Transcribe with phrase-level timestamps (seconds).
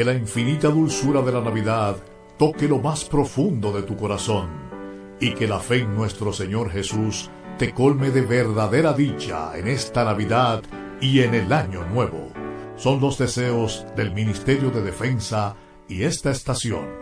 [0.00, 1.94] Que la infinita dulzura de la Navidad
[2.38, 4.48] toque lo más profundo de tu corazón
[5.20, 7.28] y que la fe en nuestro Señor Jesús
[7.58, 10.62] te colme de verdadera dicha en esta Navidad
[11.02, 12.32] y en el Año Nuevo.
[12.78, 15.54] Son los deseos del Ministerio de Defensa
[15.86, 16.99] y esta estación.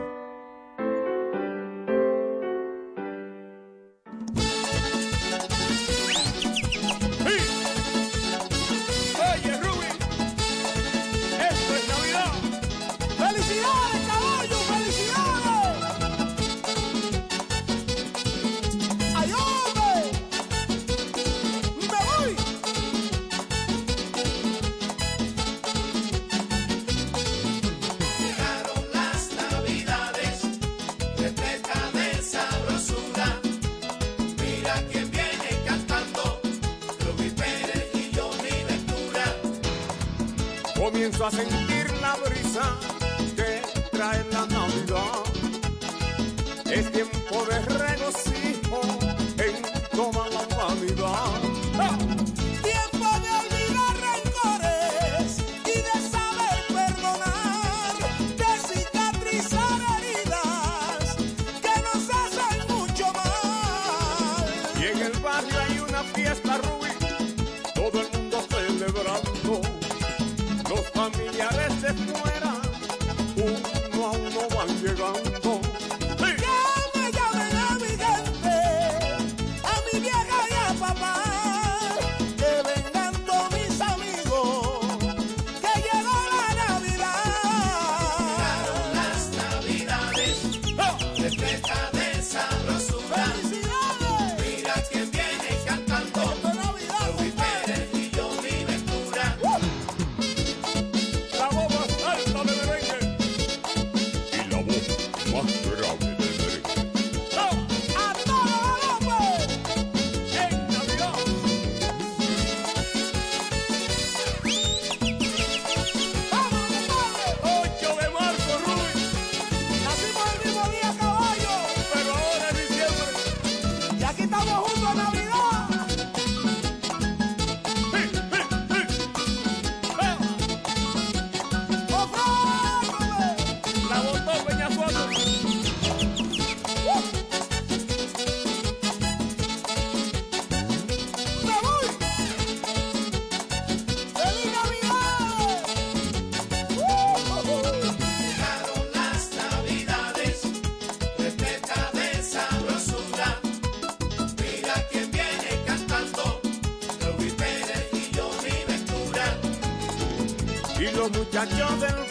[161.39, 162.08] Muchachos del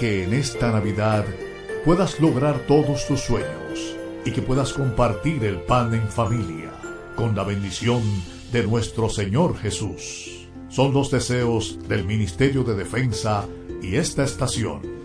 [0.00, 1.26] que en esta Navidad
[1.84, 6.70] puedas lograr todos tus sueños y que puedas compartir el pan en familia
[7.16, 8.00] con la bendición
[8.50, 10.48] de nuestro Señor Jesús.
[10.70, 13.46] Son los deseos del Ministerio de Defensa
[13.82, 14.99] y esta estación.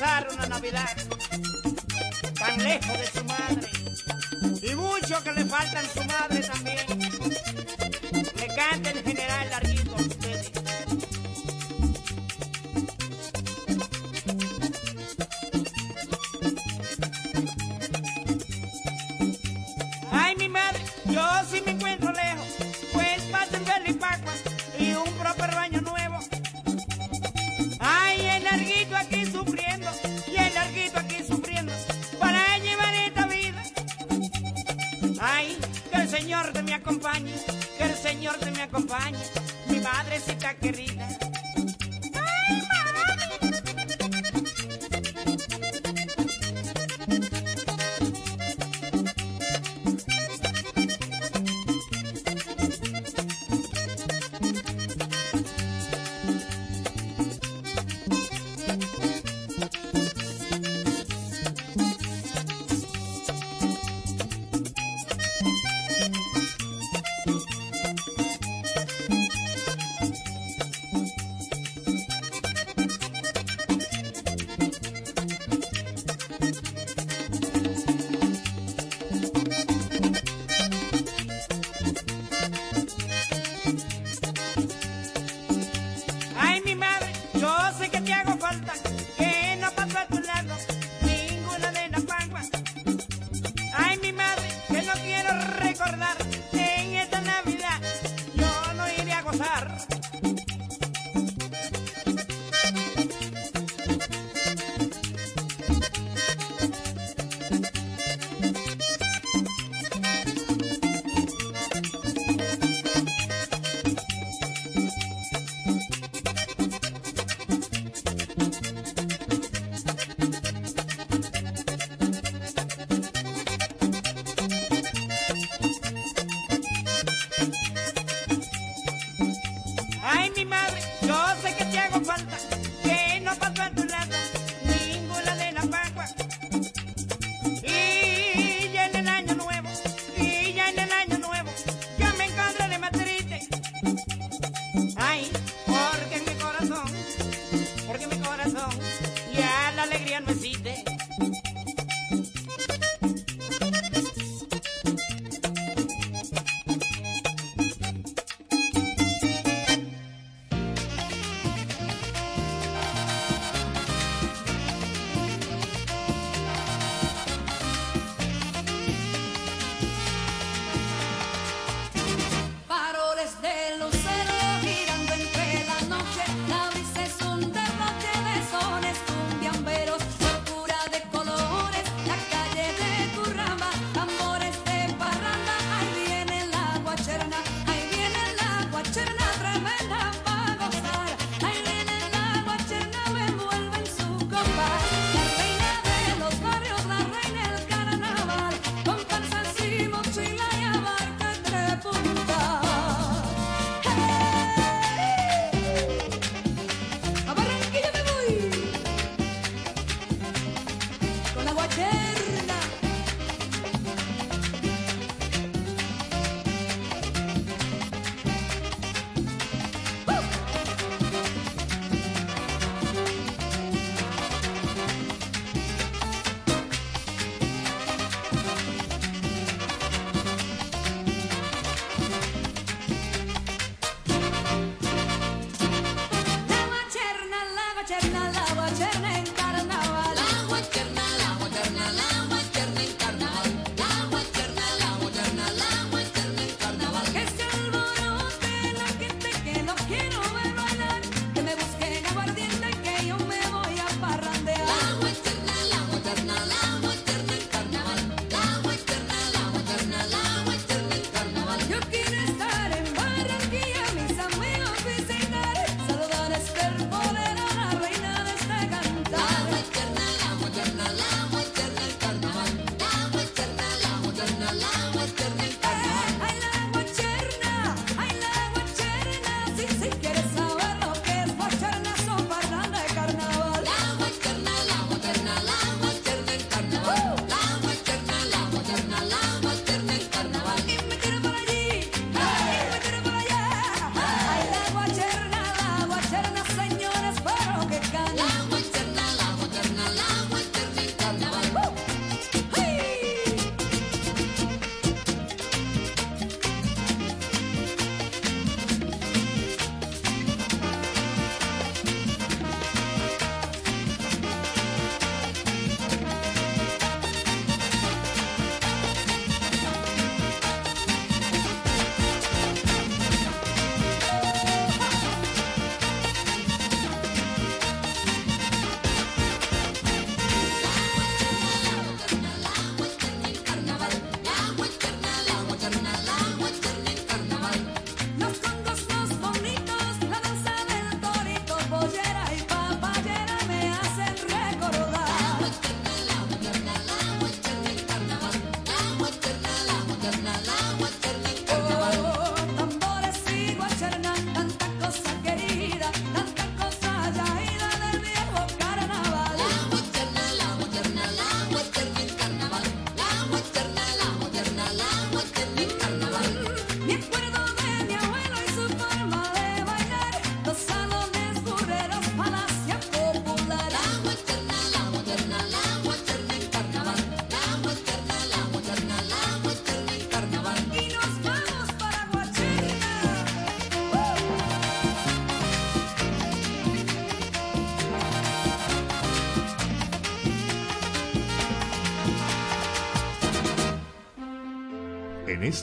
[0.00, 0.96] una Navidad
[2.38, 3.68] tan lejos de su madre
[4.62, 6.04] y mucho que le faltan su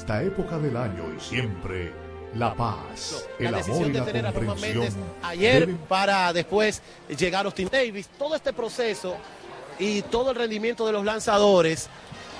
[0.05, 1.91] esta época del año y siempre,
[2.35, 5.77] la paz, la el amor decisión y de la tener a comprensión Méndez ayer deben
[5.77, 6.83] para después
[7.17, 8.07] llegar Austin Davis.
[8.09, 9.15] Todo este proceso
[9.79, 11.89] y todo el rendimiento de los lanzadores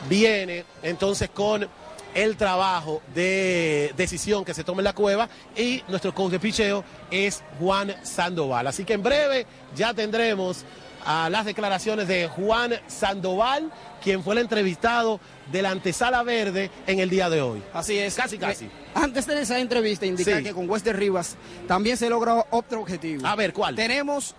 [0.07, 1.67] viene entonces con
[2.13, 6.83] el trabajo de decisión que se toma en la cueva y nuestro coach de picheo
[7.09, 8.67] es Juan Sandoval.
[8.67, 10.63] Así que en breve ya tendremos
[11.05, 13.71] a las declaraciones de Juan Sandoval,
[14.03, 15.19] quien fue el entrevistado
[15.51, 17.61] de la antesala verde en el día de hoy.
[17.73, 18.15] Así es.
[18.15, 18.69] Casi, casi.
[18.93, 20.43] Antes de esa entrevista, indicar Sí.
[20.43, 21.35] que con Wester Rivas
[21.67, 23.25] también se logra otro objetivo.
[23.25, 23.75] A ver, ¿cuál?
[23.75, 24.35] Tenemos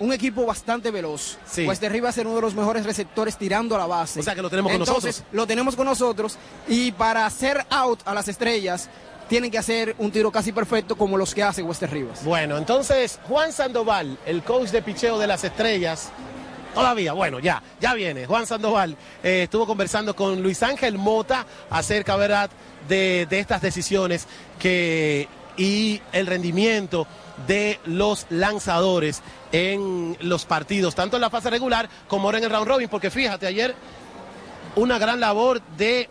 [0.00, 1.38] un equipo bastante veloz.
[1.46, 1.66] Sí.
[1.66, 4.20] Wester Rivas es uno de los mejores receptores tirando a la base.
[4.20, 5.32] O sea que lo tenemos con Entonces, nosotros.
[5.32, 6.36] Lo tenemos con nosotros.
[6.68, 8.88] Y para hacer out a las estrellas,
[9.28, 12.24] tienen que hacer un tiro casi perfecto como los que hace Wester Rivas.
[12.24, 16.10] Bueno, entonces Juan Sandoval, el coach de picheo de las estrellas,
[16.74, 18.26] todavía, bueno, ya, ya viene.
[18.26, 22.50] Juan Sandoval eh, estuvo conversando con Luis Ángel Mota acerca, ¿verdad?,
[22.88, 24.26] de, de estas decisiones
[24.58, 27.06] que, y el rendimiento
[27.46, 32.50] de los lanzadores en los partidos, tanto en la fase regular como ahora en el
[32.50, 33.74] round robin, porque fíjate, ayer
[34.76, 36.08] una gran labor de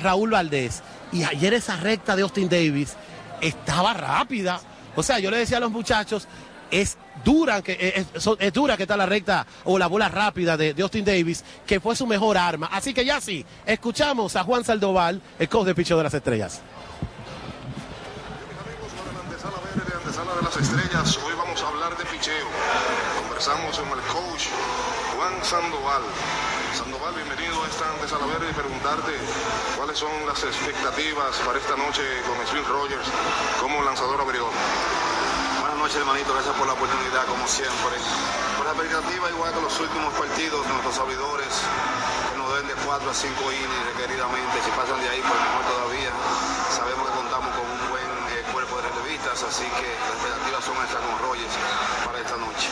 [0.00, 0.82] Raúl Valdés.
[1.14, 2.94] Y ayer esa recta de Austin Davis
[3.40, 4.60] estaba rápida.
[4.96, 6.28] O sea, yo le decía a los muchachos,
[6.70, 10.74] es dura que es, es- dura que está la recta o la bola rápida de,
[10.82, 12.68] Austin Davis, que fue su mejor arma.
[12.72, 16.60] Así que ya sí, escuchamos a Juan Saldoval, el coach de picho de las estrellas.
[20.14, 22.46] De las estrellas, hoy vamos a hablar de picheo.
[23.20, 24.46] Conversamos con el coach
[25.16, 26.02] Juan Sandoval.
[26.74, 29.14] Sandoval, bienvenido a esta antesala verde y preguntarte
[29.78, 33.06] cuáles son las expectativas para esta noche con Swing Rogers
[33.62, 34.50] como lanzador abridor.
[35.60, 36.34] Buenas noches, hermanito.
[36.34, 37.94] Gracias por la oportunidad, como siempre.
[38.58, 41.54] Por la expectativa, igual que los últimos partidos, nuestros abridores
[42.34, 44.58] que nos den de 4 a 5 innings requeridamente.
[44.58, 46.10] Si pasan de ahí, pues mejor todavía.
[46.74, 50.74] Sabemos que contamos con un buen eh, cuerpo de relevistas, así que las expectativas son
[50.82, 51.54] estas con Rogers
[52.02, 52.66] para esta noche.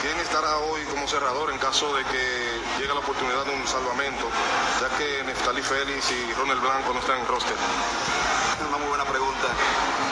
[0.00, 4.24] ¿Quién estará hoy como cerrador en caso de que llegue la oportunidad de un salvamento,
[4.80, 7.56] ya que Neftali Félix y Ronald Blanco no están en roster?
[8.66, 9.48] Una muy buena pregunta.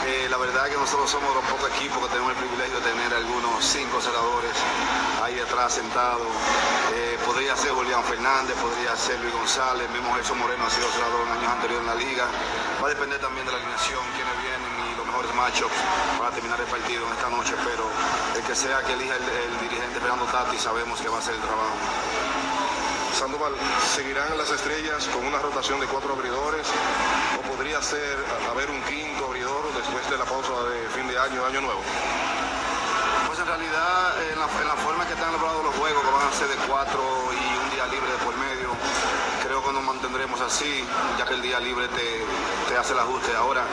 [0.05, 2.90] Eh, la verdad que nosotros somos de los pocos equipos que tenemos el privilegio de
[2.90, 4.52] tener algunos cinco cerradores
[5.22, 6.28] ahí detrás sentados.
[6.92, 11.26] Eh, podría ser Julián Fernández, podría ser Luis González, mismo Gerson Moreno ha sido cerrador
[11.28, 12.26] en años anteriores en la liga.
[12.83, 14.82] Va a depender también de la alineación, quiénes vienen
[15.12, 15.77] mejores matchups
[16.18, 17.85] para terminar el partido en esta noche, pero
[18.35, 21.35] el que sea que elija el, el dirigente Fernando Tati sabemos que va a ser
[21.35, 21.77] el trabajo.
[23.12, 23.53] Sandoval,
[23.94, 26.66] ¿seguirán las estrellas con una rotación de cuatro abridores
[27.37, 31.44] o podría ser haber un quinto abridor después de la pausa de fin de año,
[31.44, 31.83] año nuevo?
[33.27, 36.27] Pues en realidad, en la, en la forma que están elaborados los juegos, que van
[36.27, 37.05] a ser de cuatro
[37.37, 38.72] y un día libre de por medio,
[39.44, 40.85] creo que nos mantendremos así,
[41.18, 42.25] ya que el día libre te,
[42.77, 43.35] hace el ajuste.
[43.37, 43.65] Ahora,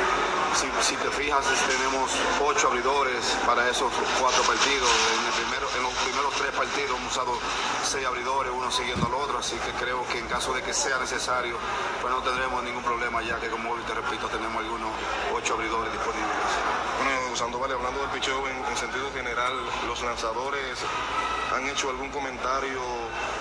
[0.82, 2.12] si, te fijas, tenemos
[2.44, 4.90] ocho abridores para esos cuatro partidos.
[5.14, 7.34] En, el primero, en los primeros tres partidos hemos usado
[7.84, 10.98] seis abridores, uno siguiendo al otro, así que creo que en caso de que sea
[10.98, 11.58] necesario,
[12.02, 14.90] pues no tendremos ningún problema, ya que como te repito, tenemos algunos
[15.34, 16.50] ocho abridores disponibles.
[17.04, 19.54] Bueno, Sandoval, hablando del picheo en sentido general,
[19.88, 20.80] los lanzadores
[21.56, 22.80] han hecho algún comentario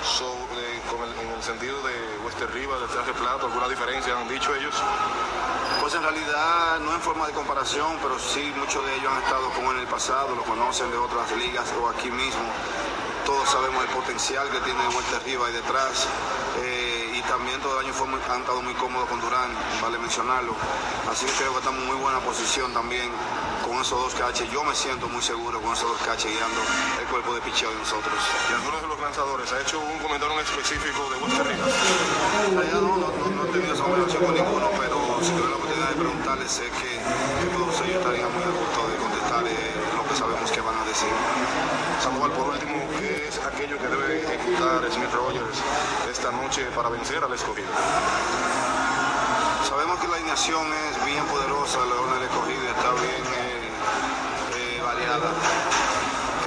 [0.02, 0.76] sobre,
[1.22, 4.74] en el sentido de Wester Rivas, de Traje Plato, alguna diferencia han dicho ellos.
[5.80, 9.50] Pues en realidad no en forma de comparación, pero sí muchos de ellos han estado
[9.50, 12.42] como en el pasado, lo conocen de otras ligas o aquí mismo.
[13.24, 16.06] Todos sabemos el potencial que tiene Vuelta arriba y detrás.
[16.62, 16.77] eh,
[17.28, 19.50] también todo el año fue muy- han estado muy cómodos con Durán,
[19.82, 20.54] vale mencionarlo.
[21.10, 23.10] Así que creo que estamos en muy buena posición también
[23.64, 24.50] con esos dos caches.
[24.50, 26.60] Yo me siento muy seguro con esos dos caches guiando
[27.00, 28.14] el cuerpo de picheo de nosotros.
[28.50, 31.16] Y algunos de los lanzadores, ¿ha hecho un comentario en específico de?
[31.18, 35.48] En realidad no, no, no- no he tenido esa conversación con ninguno, pero si tuve
[35.50, 39.42] la oportunidad de preguntarles, sé que, que todos ellos estarían muy a gusto de contestar
[39.46, 41.12] eh, lo que sabemos que van a decir.
[42.02, 42.87] Sandoval, por último, ¿qué
[43.28, 45.58] es aquello que debe ejecutar Smith Rogers
[46.10, 47.68] esta noche para vencer al escogido?
[49.68, 53.68] Sabemos que la alineación es bien poderosa, la orden del escogido está bien eh,
[54.56, 55.28] eh, variada.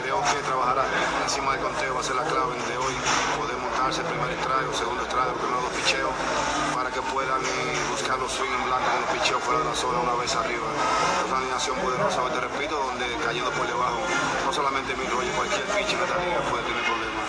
[0.02, 0.82] Creo que trabajar
[1.22, 2.96] encima del conteo va a ser la clave de hoy.
[3.38, 6.14] Poder montarse el primer estrago, segundo estrago, primero dos picheos,
[6.74, 9.76] para que puedan eh, buscar los swing en blanco con los picheos fuera de la
[9.76, 10.66] zona una vez arriba.
[10.66, 14.02] Es una alineación poderosa, te repito, donde cayendo por debajo,
[14.52, 17.26] no solamente mi rollo, cualquier pitch en esta liga puede tener problemas.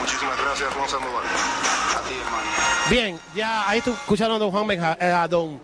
[0.00, 1.24] Muchísimas gracias, Juan Sandoval.
[1.24, 2.50] A ti, hermano.
[2.90, 5.58] Bien, ya ahí tú escucharon a don Juan Benja- eh, a don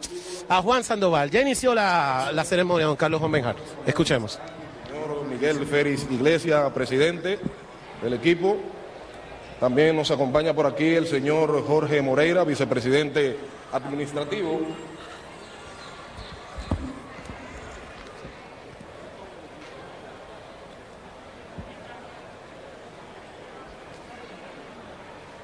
[0.48, 1.30] a Juan Sandoval.
[1.30, 3.56] Ya inició la, la ceremonia, don Carlos Juan Benjar.
[3.86, 4.38] Escuchemos.
[4.88, 7.40] Señor Miguel Félix Iglesias, presidente
[8.00, 8.56] del equipo.
[9.60, 13.38] También nos acompaña por aquí el señor Jorge Moreira, vicepresidente
[13.70, 14.60] administrativo.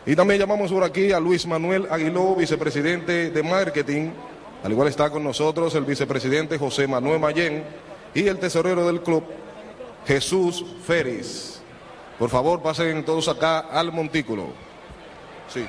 [0.05, 4.11] Y también llamamos por aquí a Luis Manuel Aguiló, vicepresidente de marketing.
[4.65, 7.65] Al igual está con nosotros el vicepresidente José Manuel Mayén
[8.15, 9.25] y el tesorero del club,
[10.07, 11.63] Jesús Feris.
[12.19, 14.49] Por favor, pasen todos acá al montículo.
[15.49, 15.65] Sí.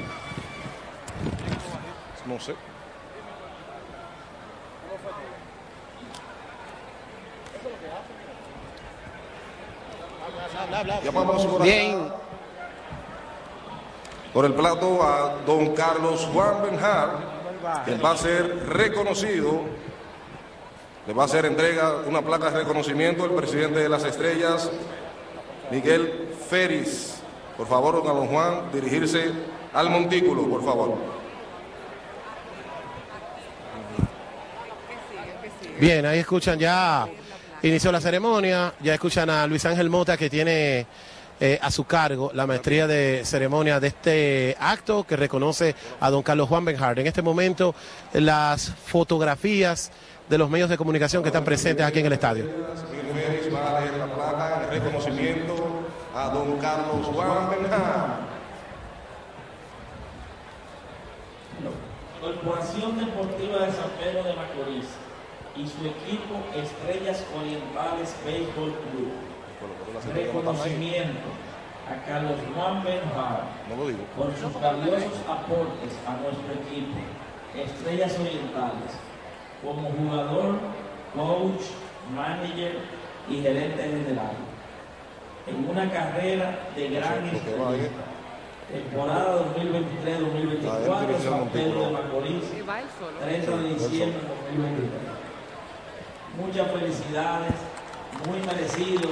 [2.26, 2.54] No sé.
[11.04, 12.08] Llamamos por acá Bien,
[14.34, 17.10] por el plato a don Carlos Juan Benjar,
[17.86, 19.62] quien va a ser reconocido,
[21.06, 24.72] le va a hacer entrega una placa de reconocimiento el presidente de las estrellas,
[25.70, 27.22] Miguel Feris.
[27.56, 29.32] Por favor, don Carlos Juan, dirigirse
[29.74, 31.14] al montículo, por favor.
[35.80, 37.06] bien, ahí escuchan ya,
[37.62, 40.88] inició la ceremonia, ya escuchan a Luis Ángel Mota que tiene
[41.46, 46.24] eh, a su cargo la maestría de ceremonia de este acto que reconoce a don
[46.24, 47.00] Carlos Juan Benhard.
[47.00, 47.76] En este momento,
[48.14, 49.92] las fotografías
[50.30, 52.46] de los medios de comunicación que están presentes aquí en el estadio.
[52.46, 55.54] Va a leer la placa de reconocimiento
[56.16, 58.20] a don Carlos Juan Benjar.
[62.22, 64.86] Corporación Deportiva de San Pedro de Macorís
[65.58, 69.33] y su equipo Estrellas Orientales Béisbol Club.
[70.14, 71.30] Reconocimiento
[71.90, 74.04] a Carlos Juan Benjar No lo digo.
[74.18, 76.98] por sus valiosos aportes a nuestro equipo
[77.56, 78.98] Estrellas Orientales
[79.64, 80.60] como jugador,
[81.16, 81.62] coach,
[82.14, 82.80] manager
[83.30, 84.36] y gerente general.
[85.48, 87.90] En una carrera de gran experiencia.
[88.72, 92.44] Temporada 2023-2024, San Pedro de Macorís,
[93.22, 94.92] 30 de diciembre de 2023.
[96.38, 97.54] Muchas felicidades,
[98.28, 99.12] muy merecidos.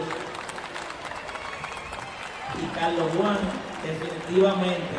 [2.59, 3.37] Y Carlos Juan,
[3.83, 4.97] definitivamente,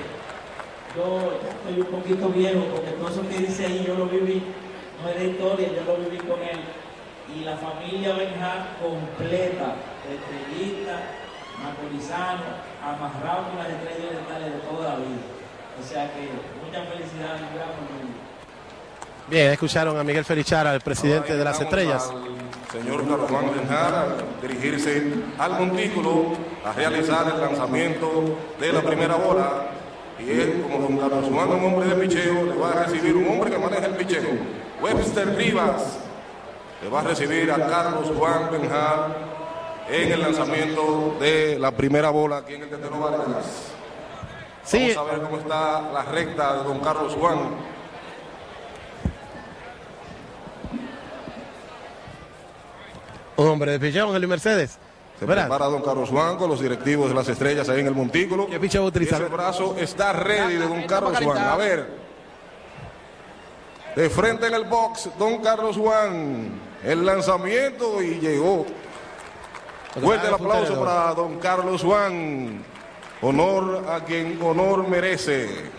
[0.97, 4.43] yo ya estoy un poquito viejo porque todo eso que dice ahí yo lo viví,
[5.03, 6.61] no es de historia, yo lo viví con él.
[7.35, 11.01] Y la familia Benjar completa, estrellita,
[11.63, 15.25] macorizano, amarrado con las estrellas orientales de toda la vida.
[15.81, 16.29] O sea que
[16.65, 17.73] muchas felicidades, un gran.
[19.29, 22.13] Bien, escucharon a Miguel Felichara, el presidente de las estrellas.
[22.73, 24.07] Señor Carlos Juan Benjar, a
[24.41, 25.03] dirigirse
[25.39, 26.29] al montículo
[26.65, 29.67] a realizar el lanzamiento de la primera bola.
[30.19, 33.29] Y él, como don Carlos Juan, un hombre de picheo, le va a recibir un
[33.29, 34.39] hombre que maneja el picheo.
[34.81, 35.99] Webster Rivas
[36.83, 39.17] le va a recibir a Carlos Juan Benjar
[39.91, 43.73] en el lanzamiento de la primera bola aquí en el Tetero Vargas.
[44.65, 44.95] Sí.
[44.97, 47.39] Vamos a ver cómo está la recta de don Carlos Juan.
[53.49, 54.79] Hombre de pichón, Luis Mercedes.
[55.19, 55.45] Se ¿Verdad?
[55.45, 58.49] prepara don Carlos Juan con los directivos de las estrellas ahí en el montículo.
[58.49, 59.23] ¿Qué picheo va a utilizar?
[59.23, 61.39] Ese brazo está ready de don Carlos Juan.
[61.39, 61.87] A ver.
[63.95, 66.61] De frente en el box, don Carlos Juan.
[66.85, 68.67] El lanzamiento y llegó.
[70.01, 72.65] Fuerte el aplauso para don Carlos Juan.
[73.21, 75.71] Honor a quien honor merece.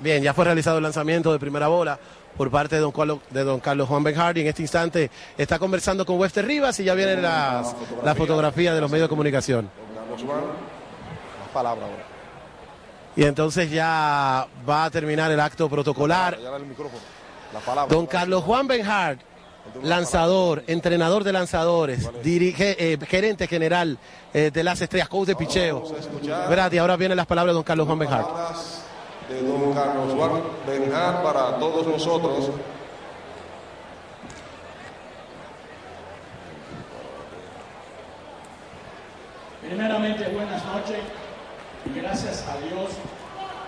[0.00, 1.98] Bien, ya fue realizado el lanzamiento de primera bola
[2.36, 4.06] por parte de don Carlos, de don Carlos Juan.
[4.06, 8.80] En este instante está conversando con Webster Rivas y ya vienen las, las fotografías de
[8.80, 9.68] los medios de comunicación.
[10.10, 12.18] Las palabras ahora.
[13.16, 16.38] Y entonces ya va a terminar el acto protocolar.
[16.40, 16.64] Ya el.
[17.88, 19.18] Don Carlos Juan Benhard,
[19.82, 23.98] lanzador, entrenador de lanzadores, dirige, eh, gerente general
[24.32, 25.82] eh, de las estrellas, coach de picheo.
[26.48, 28.26] Verá, y ahora vienen las palabras de don Carlos Juan Benhard.
[29.28, 32.50] De don Carlos Juan Benjar para todos nosotros.
[39.60, 41.04] Primeramente, buenas noches
[41.84, 42.96] y gracias a Dios,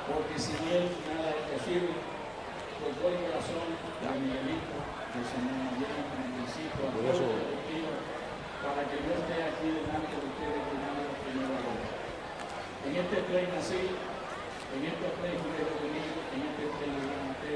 [0.09, 1.93] porque sin Él nada es posible.
[2.81, 3.69] Por todo el corazón
[4.01, 4.77] de Miguelito,
[5.13, 7.93] de Señor Mayor, en el principio, a todo el colectivo,
[8.65, 10.65] para que yo esté aquí delante de ustedes
[11.53, 11.73] hora.
[12.89, 17.55] En este play nací, en este play fui detenido, en este play me maté,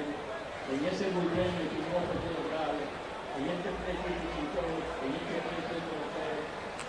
[0.85, 4.68] en ese bien me equivocó de logrado, en este fui pintor,
[5.01, 6.40] en este play fui portero,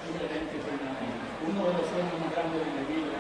[0.04, 1.00] y gerente final.
[1.48, 3.16] Uno de los sueños más grandes de mi vida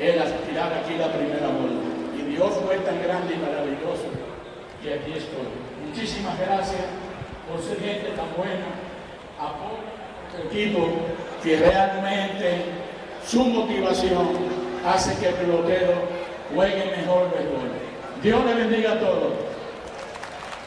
[0.00, 1.84] era tirar aquí la primera bola.
[2.16, 4.08] Y Dios fue tan grande y maravilloso
[4.80, 5.52] que aquí estoy.
[5.84, 6.88] Muchísimas gracias
[7.44, 8.72] por ser gente tan buena.
[9.36, 9.84] Apoyo
[10.48, 10.88] equipo
[11.42, 12.64] que realmente
[13.26, 14.28] su motivación
[14.86, 15.92] hace que el pelotero
[16.54, 17.68] juegue mejor béisbol.
[18.22, 19.49] Dios le bendiga a todos.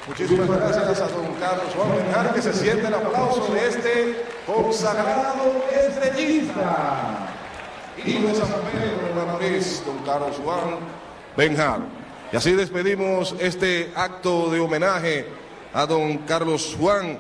[0.08, 5.64] Muchísimas gracias a don Carlos Juan Benjar, que se siente el aplauso de este consagrado
[5.72, 7.30] estrellista.
[8.04, 9.14] Y de San Pedro
[9.86, 10.80] don Carlos Juan
[11.38, 11.80] Benjar.
[12.34, 15.28] Y así despedimos este acto de homenaje
[15.74, 17.18] a don Carlos Juan.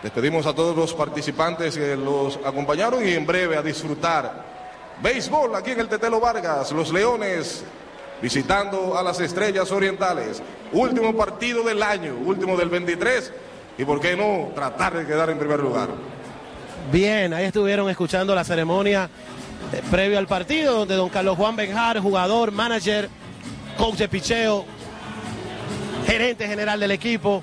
[0.00, 4.44] Despedimos a todos los participantes que los acompañaron y en breve a disfrutar
[5.02, 7.64] béisbol aquí en el Tetelo Vargas, los Leones
[8.22, 10.42] visitando a las Estrellas Orientales.
[10.72, 13.32] Último partido del año, último del 23
[13.78, 15.88] y por qué no tratar de quedar en primer lugar.
[16.92, 19.08] Bien, ahí estuvieron escuchando la ceremonia
[19.72, 23.08] eh, previo al partido, donde don Carlos Juan Benjar, jugador, manager,
[23.78, 24.64] coach de picheo,
[26.06, 27.42] gerente general del equipo,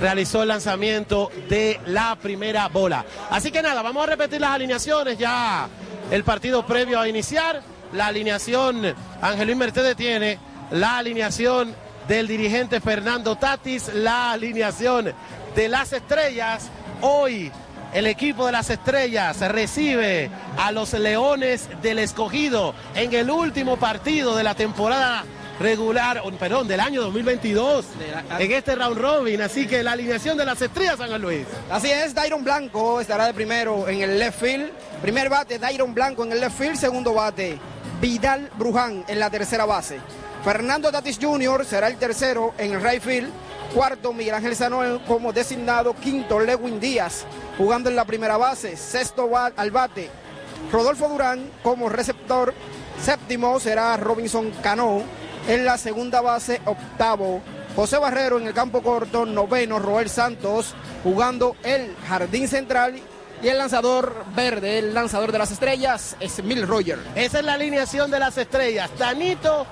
[0.00, 3.04] realizó el lanzamiento de la primera bola.
[3.30, 5.68] Así que nada, vamos a repetir las alineaciones ya.
[6.10, 7.62] El partido previo a iniciar,
[7.94, 10.38] la alineación, Luis Mercedes tiene
[10.70, 11.74] la alineación
[12.08, 15.12] del dirigente Fernando Tatis, la alineación
[15.54, 16.68] de las estrellas.
[17.00, 17.52] Hoy
[17.92, 20.28] el equipo de las estrellas recibe
[20.58, 25.24] a los Leones del Escogido en el último partido de la temporada
[25.60, 27.86] regular, perdón, del año 2022
[28.40, 29.40] en este round robin.
[29.40, 31.46] Así que la alineación de las estrellas, San Luis.
[31.70, 34.70] Así es, Dairon Blanco estará de primero en el left field.
[35.00, 36.76] Primer bate, Dairon Blanco en el left field.
[36.76, 37.58] Segundo bate,
[38.04, 39.98] Vidal Bruján en la tercera base.
[40.44, 41.64] Fernando Tatis Jr.
[41.64, 43.30] será el tercero en el right field.
[43.72, 45.94] Cuarto, Miguel Ángel Sanoel como designado.
[45.94, 47.24] Quinto, Lewin Díaz
[47.56, 48.76] jugando en la primera base.
[48.76, 50.10] Sexto al bate,
[50.70, 52.52] Rodolfo Durán como receptor.
[53.02, 55.02] Séptimo será Robinson Cano.
[55.48, 57.40] En la segunda base, octavo,
[57.74, 59.24] José Barrero en el campo corto.
[59.24, 63.00] Noveno, Roel Santos jugando el jardín central.
[63.44, 66.98] Y el lanzador verde, el lanzador de las estrellas, es Mil Roger.
[67.14, 68.90] Esa es la alineación de las estrellas.
[68.96, 69.66] Tanito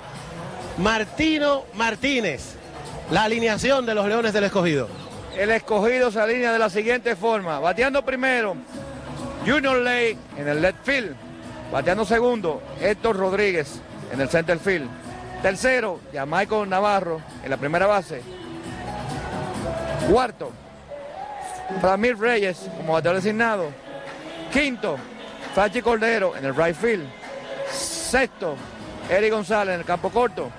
[0.76, 2.56] Martino Martínez.
[3.10, 4.88] La alineación de los Leones del Escogido.
[5.38, 7.60] El escogido se alinea de la siguiente forma.
[7.60, 8.56] Bateando primero,
[9.46, 11.16] Junior Ley en el left field.
[11.72, 13.80] Bateando segundo, Héctor Rodríguez
[14.12, 14.86] en el center field.
[15.40, 18.20] Tercero, Jamaico Navarro en la primera base.
[20.10, 20.52] Cuarto,
[21.80, 23.70] Ramir Reyes como bateador designado.
[24.52, 24.96] Quinto,
[25.54, 27.06] Fachi Cordero en el right field.
[27.70, 28.56] Sexto,
[29.08, 30.50] Eric González en el campo corto.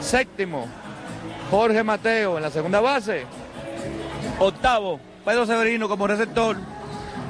[0.00, 0.66] Séptimo,
[1.50, 3.24] Jorge Mateo en la segunda base.
[4.38, 6.56] Octavo, Pedro Severino como receptor.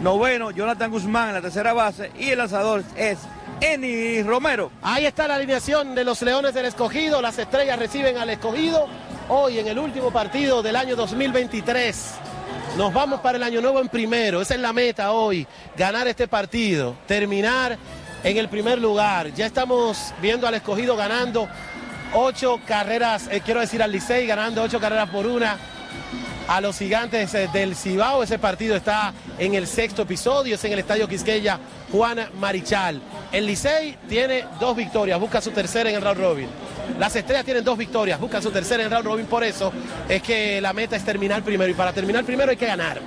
[0.02, 2.10] Noveno, Jonathan Guzmán en la tercera base.
[2.18, 3.18] Y el lanzador es
[3.60, 4.70] Eni Romero.
[4.82, 7.20] Ahí está la alineación de los Leones del Escogido.
[7.20, 8.86] Las estrellas reciben al Escogido
[9.28, 12.14] hoy en el último partido del año 2023.
[12.76, 14.40] Nos vamos para el año nuevo en primero.
[14.40, 15.46] Esa es la meta hoy.
[15.76, 16.96] Ganar este partido.
[17.06, 17.76] Terminar
[18.22, 19.32] en el primer lugar.
[19.34, 21.48] Ya estamos viendo al Escogido ganando
[22.14, 25.56] ocho carreras, eh, quiero decir al Licey ganando ocho carreras por una
[26.48, 28.22] a los gigantes eh, del Cibao.
[28.22, 31.58] Ese partido está en el sexto episodio, es en el Estadio Quisqueya
[31.92, 33.00] Juan Marichal.
[33.32, 36.48] El Licey tiene dos victorias, busca su tercera en el round robin.
[36.98, 39.72] Las estrellas tienen dos victorias, buscan su tercera en el round robin, por eso
[40.08, 43.00] es que la meta es terminar primero y para terminar primero hay que ganar.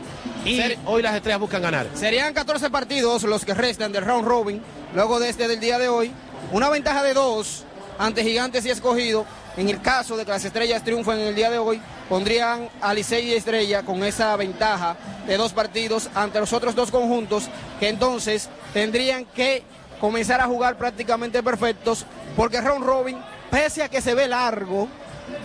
[0.46, 1.88] Y Ser- hoy las estrellas buscan ganar.
[1.94, 4.62] Serían 14 partidos los que restan del round robin,
[4.96, 6.12] luego de este del día de hoy.
[6.52, 7.64] Una ventaja de dos
[8.00, 9.26] ante Gigantes y Escogido.
[9.56, 11.80] En el caso de que las estrellas triunfen en el día de hoy,
[12.10, 14.96] pondrían a Licey y Estrella con esa ventaja
[15.28, 17.44] de dos partidos ante los otros dos conjuntos,
[17.80, 19.62] que entonces tendrían que
[20.02, 22.04] comenzar a jugar prácticamente perfectos,
[22.36, 23.18] porque el round robin,
[23.54, 24.88] pese a que se ve largo,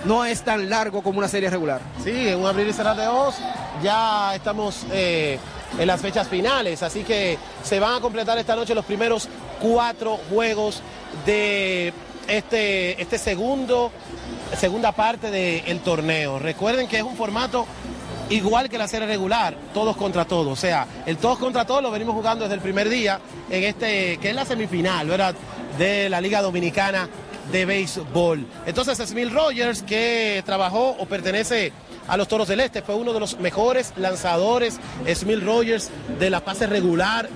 [0.07, 1.83] no es tan largo como una serie regular.
[2.03, 3.35] Sí, en un abrir y cerrar de ojos.
[3.83, 5.39] Ya estamos eh,
[5.79, 9.29] en las fechas finales, así que se van a completar esta noche los primeros
[9.61, 10.83] cuatro juegos
[11.27, 11.93] de
[12.29, 13.93] este, este segundo,
[14.57, 16.39] segunda parte del torneo.
[16.39, 17.67] Recuerden que es un formato
[18.31, 20.51] igual que la serie regular, todos contra todos.
[20.51, 24.17] O sea, el todos contra todos lo venimos jugando desde el primer día en este,
[24.17, 25.35] que es la semifinal, ¿verdad?
[25.77, 27.07] De la Liga Dominicana
[27.53, 28.47] de Béisbol.
[28.67, 31.73] Entonces, Smil Rogers, que trabajó o pertenece
[32.07, 34.79] a los Toros del Este, fue uno de los mejores lanzadores,
[35.15, 37.29] Smil Rogers, de la fase regular.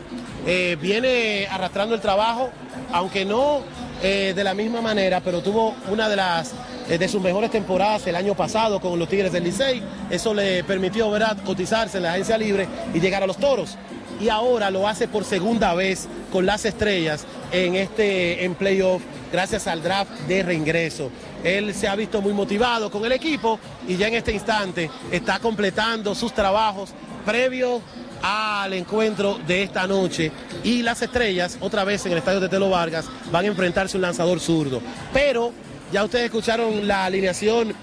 [0.47, 2.51] Eh, viene arrastrando el trabajo,
[2.93, 3.61] aunque no
[4.03, 6.53] eh, de la misma manera, pero tuvo una de las
[6.89, 9.83] eh, de sus mejores temporadas el año pasado con los Tigres del Licey.
[10.11, 11.37] Eso le permitió ¿verdad?
[11.45, 13.77] cotizarse en la agencia libre y llegar a los toros.
[14.21, 19.03] Y ahora lo hace por segunda vez con las estrellas en este en playoff,
[19.33, 21.11] gracias al draft de reingreso.
[21.43, 23.59] Él se ha visto muy motivado con el equipo
[23.89, 26.91] y ya en este instante está completando sus trabajos
[27.25, 27.81] previos
[28.23, 30.31] al encuentro de esta noche.
[30.63, 34.03] Y las estrellas, otra vez en el estadio de Telo Vargas, van a enfrentarse un
[34.03, 34.81] lanzador zurdo.
[35.13, 35.53] Pero
[35.91, 37.75] ya ustedes escucharon la alineación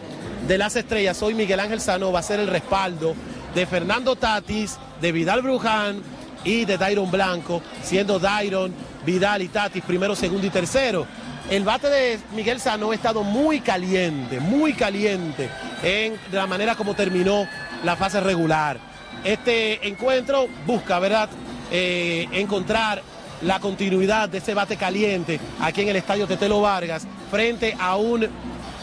[0.47, 1.21] de las estrellas.
[1.21, 3.15] Hoy Miguel Ángel Sano va a ser el respaldo
[3.53, 6.01] de Fernando Tatis, de Vidal Bruján
[6.43, 8.73] y de Dairon Blanco, siendo Dairon,
[9.05, 11.05] Vidal y Tatis primero, segundo y tercero.
[11.49, 15.49] El bate de Miguel Sano ha estado muy caliente, muy caliente
[15.81, 17.47] en la manera como terminó
[17.83, 18.77] la fase regular.
[19.23, 21.27] Este encuentro busca, ¿verdad?,
[21.71, 23.01] eh, encontrar
[23.41, 28.27] la continuidad de ese bate caliente aquí en el estadio Tetelo Vargas frente a un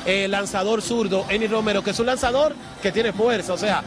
[0.04, 2.52] eh, lanzador zurdo, Eni Romero, que es un lanzador
[2.82, 3.84] que tiene fuerza, o sea,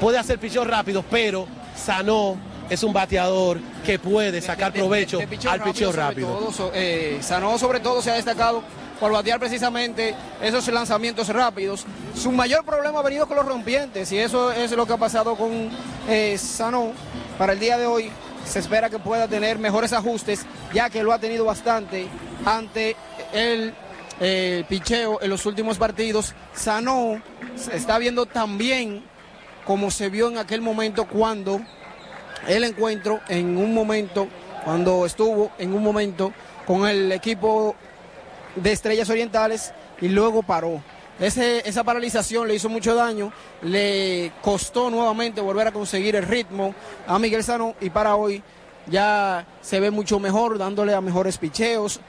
[0.00, 2.36] puede hacer pichos rápidos, pero Sanó
[2.74, 6.28] es un bateador que puede sacar provecho de al picheo sobre rápido.
[6.28, 8.62] todo, so- eh, Sanó sobre todo se ha destacado
[9.00, 11.84] por batear precisamente esos lanzamientos rápidos.
[12.14, 15.34] Su mayor problema ha venido con los rompientes y eso es lo que ha pasado
[15.36, 15.70] con
[16.08, 16.92] eh, Sanó
[17.38, 18.10] para el día de hoy.
[18.46, 22.06] Se espera que pueda tener mejores ajustes ya que lo ha tenido bastante
[22.44, 22.94] ante
[23.32, 23.72] el
[24.20, 26.34] eh, picheo en los últimos partidos.
[26.54, 27.20] Sanó
[27.56, 29.02] se está viendo tan bien
[29.64, 31.60] como se vio en aquel momento cuando
[32.46, 34.28] el encuentro en un momento,
[34.64, 36.32] cuando estuvo en un momento
[36.66, 37.74] con el equipo
[38.56, 40.82] de Estrellas Orientales y luego paró.
[41.20, 43.32] Esa paralización le hizo mucho daño,
[43.62, 46.74] le costó nuevamente volver a conseguir el ritmo
[47.06, 48.42] a Miguel Sano y para hoy
[48.86, 52.00] ya se ve mucho mejor, dándole a mejores picheos,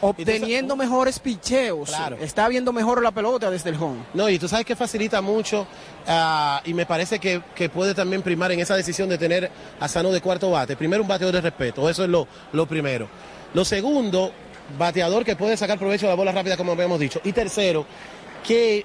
[0.00, 1.88] obteniendo mejores picheos.
[1.90, 2.16] Claro.
[2.20, 4.00] Está viendo mejor la pelota desde el home.
[4.14, 5.66] No, y tú sabes que facilita mucho
[6.06, 9.88] ah, y me parece que, que puede también primar en esa decisión de tener a
[9.88, 10.76] Sano de cuarto bate.
[10.76, 13.08] Primero, un bateador de respeto, eso es lo, lo primero.
[13.54, 14.32] Lo segundo,
[14.78, 17.20] bateador que puede sacar provecho de la bola rápida, como habíamos dicho.
[17.24, 17.84] Y tercero,
[18.46, 18.84] que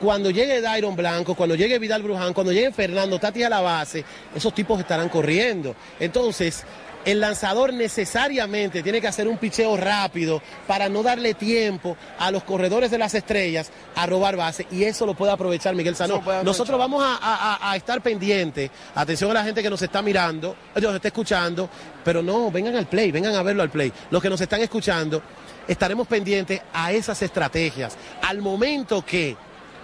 [0.00, 4.04] cuando llegue Dairon Blanco, cuando llegue Vidal Bruján, cuando llegue Fernando Tati a la base,
[4.34, 5.74] esos tipos estarán corriendo.
[5.98, 6.64] Entonces,
[7.04, 12.42] el lanzador necesariamente tiene que hacer un picheo rápido para no darle tiempo a los
[12.44, 16.20] corredores de las estrellas a robar base y eso lo puede aprovechar Miguel aprovechar.
[16.44, 20.02] Nosotros vamos a, a- a- a estar pendientes, atención a la gente que nos está
[20.02, 21.68] mirando, eh, nos está escuchando,
[22.04, 23.92] pero no, vengan al play, vengan a verlo al play.
[24.10, 25.22] Los que nos están escuchando,
[25.66, 27.96] estaremos pendientes a esas estrategias.
[28.28, 29.36] Al momento que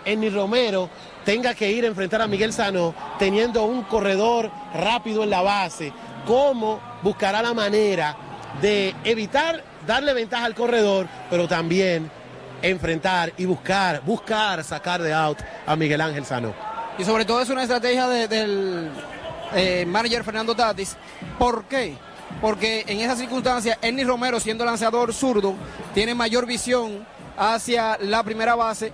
[0.04, 0.88] Eni Romero
[1.24, 5.92] tenga que ir a enfrentar a Miguel Sano teniendo un corredor rápido en la base,
[6.26, 8.16] cómo buscará la manera
[8.60, 12.10] de evitar darle ventaja al corredor, pero también
[12.62, 16.54] enfrentar y buscar, buscar sacar de out a Miguel Ángel Sano.
[16.98, 18.90] Y sobre todo es una estrategia de- del
[19.54, 20.96] eh, manager Fernando Tatis.
[21.38, 21.94] ¿Por qué?
[22.40, 25.54] Porque en esas circunstancias, Ernie Romero, siendo lanzador zurdo,
[25.94, 27.06] tiene mayor visión
[27.36, 28.92] hacia la primera base.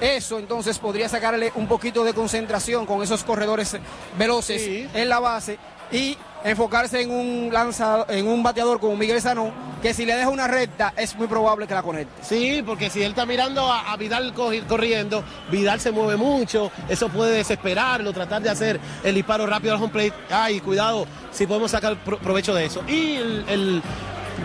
[0.00, 3.76] Eso entonces podría sacarle un poquito de concentración con esos corredores
[4.18, 5.56] veloces en la base
[5.92, 9.50] y enfocarse en un lanzador, en un bateador como Miguel Sanó,
[9.82, 12.22] que si le deja una recta es muy probable que la conecte.
[12.22, 17.08] Sí, porque si él está mirando a, a Vidal corriendo, Vidal se mueve mucho, eso
[17.08, 20.12] puede desesperarlo, tratar de hacer el disparo rápido al home plate.
[20.30, 22.82] Ay, cuidado, si podemos sacar pro- provecho de eso.
[22.86, 23.82] Y el, el-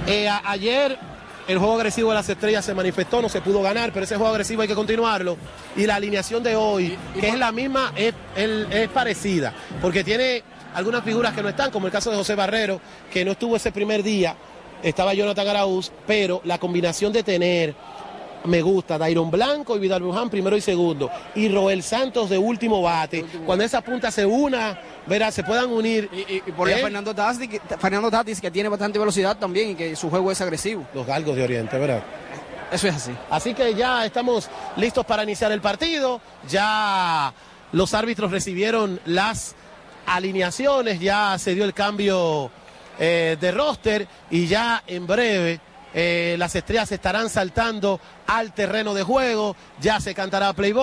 [0.08, 0.97] eh, a- ayer
[1.47, 4.32] el juego agresivo de las estrellas se manifestó, no se pudo ganar, pero ese juego
[4.32, 5.36] agresivo hay que continuarlo.
[5.76, 8.14] Y la alineación de hoy, que es la misma, es
[8.93, 10.43] parecida, porque tiene
[10.80, 13.71] algunas figuras que no están, como el caso de José Barrero, que no estuvo ese
[13.71, 14.36] primer día,
[14.82, 17.75] estaba Jonathan Araúz, pero la combinación de tener,
[18.45, 22.82] me gusta, Dairon Blanco y Vidal Bruján primero y segundo, y Roel Santos de último
[22.82, 26.09] bate, cuando esa punta se una, verá, se puedan unir.
[26.13, 26.82] Y por allá ¿Eh?
[26.84, 30.39] Fernando Tatis, que- Fernando Tatis, que tiene bastante velocidad también y que su juego es
[30.41, 30.86] agresivo.
[30.93, 32.01] Los galgos de Oriente, ¿verdad?
[32.71, 33.11] Eso es así.
[33.32, 36.21] Así que ya estamos listos para iniciar el partido.
[36.47, 37.34] Ya
[37.71, 39.55] los árbitros recibieron las
[40.16, 42.51] alineaciones, ya se dio el cambio
[42.99, 45.60] eh, de roster y ya en breve
[45.93, 50.74] eh, las estrellas estarán saltando al terreno de juego, ya se cantará play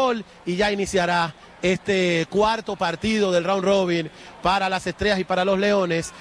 [0.45, 4.11] y ya iniciará este cuarto partido del round robin
[4.43, 6.13] para las estrellas y para los leones.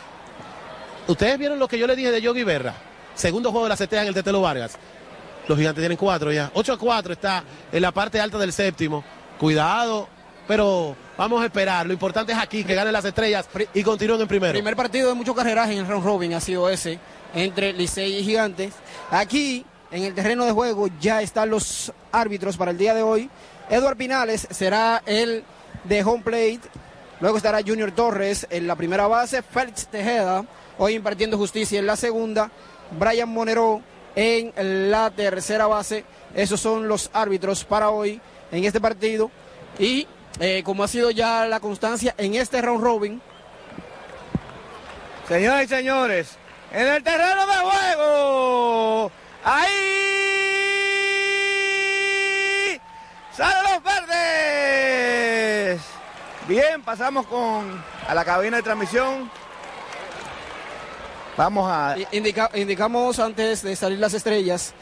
[1.08, 2.76] Ustedes vieron lo que yo le dije de Yogi Berra,
[3.16, 4.78] segundo juego de las estrellas en el Tetelo Vargas.
[5.48, 6.52] Los gigantes tienen cuatro ya.
[6.54, 9.04] 8 a 4 está en la parte alta del séptimo.
[9.40, 10.08] Cuidado,
[10.48, 11.86] pero vamos a esperar.
[11.86, 14.54] Lo importante es aquí, que ganen las estrellas y continúen en primero.
[14.54, 17.00] Primer partido de mucho carreraje en el round robin ha sido ese
[17.34, 18.74] entre Licey y Gigantes.
[19.12, 23.30] Aquí, en el terreno de juego, ya están los árbitros para el día de hoy.
[23.70, 25.44] Eduard Pinales será el
[25.84, 26.62] de home plate.
[27.20, 29.42] Luego estará Junior Torres en la primera base.
[29.42, 30.46] Félix Tejeda,
[30.78, 32.52] hoy impartiendo justicia en la segunda.
[33.00, 33.82] Brian Monero
[34.16, 34.54] en
[34.92, 36.04] la tercera base.
[36.36, 38.20] Esos son los árbitros para hoy
[38.52, 39.32] en este partido.
[39.80, 40.08] Y
[40.40, 43.22] eh, como ha sido ya la constancia en este round robin,
[45.28, 46.38] Señoras y señores,
[46.72, 49.12] en el terreno de juego,
[49.44, 49.72] ahí
[53.36, 55.82] salen los verdes.
[56.48, 59.32] Bien, pasamos con a la cabina de transmisión.
[61.38, 64.74] Vamos a Indica- indicamos antes de salir las estrellas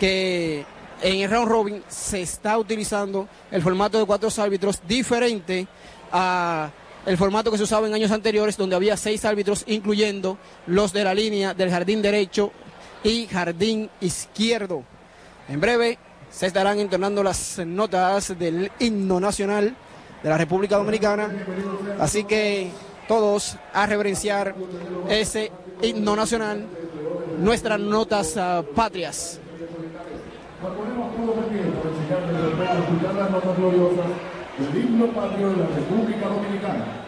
[0.00, 0.66] que
[1.02, 5.66] en el round robin se está utilizando el formato de cuatro árbitros diferente
[6.12, 6.70] a
[7.04, 11.04] el formato que se usaba en años anteriores donde había seis árbitros incluyendo los de
[11.04, 12.52] la línea del jardín derecho
[13.02, 14.84] y jardín izquierdo.
[15.48, 15.98] En breve
[16.30, 19.74] se estarán entonando las notas del himno nacional
[20.22, 21.28] de la República Dominicana,
[21.98, 22.70] así que
[23.08, 24.54] todos a reverenciar
[25.08, 25.50] ese
[25.82, 26.64] himno nacional,
[27.38, 29.40] nuestras notas ah, patrias.
[30.62, 34.06] Nos ponemos todos de pie para enseñarles el respeto, escuchar las notas gloriosas
[34.58, 37.01] del himno patrio de la República Dominicana.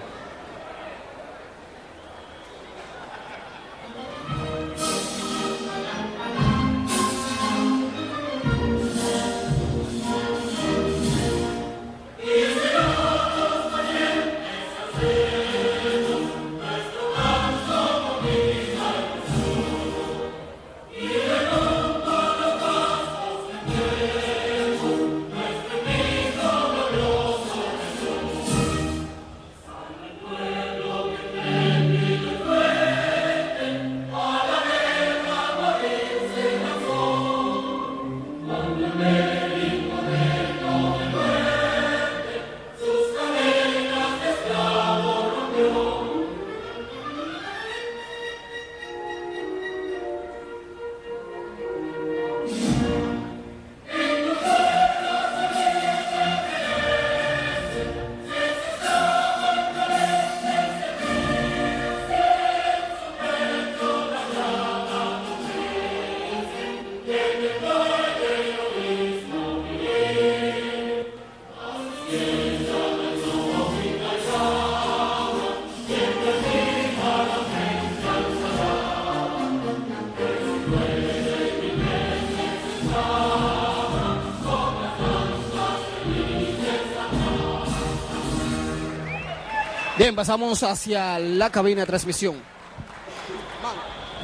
[90.05, 92.35] Bien, pasamos hacia la cabina de transmisión.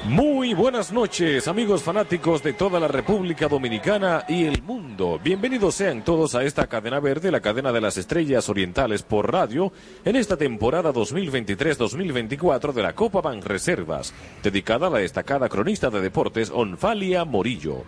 [0.04, 5.18] Muy buenas noches, amigos fanáticos de toda la República Dominicana y el mundo.
[5.24, 9.72] Bienvenidos sean todos a esta cadena verde, la cadena de las estrellas orientales por radio,
[10.04, 14.12] en esta temporada 2023-2024 de la Copa Ban Reservas,
[14.42, 17.84] dedicada a la destacada cronista de deportes Onfalia Morillo.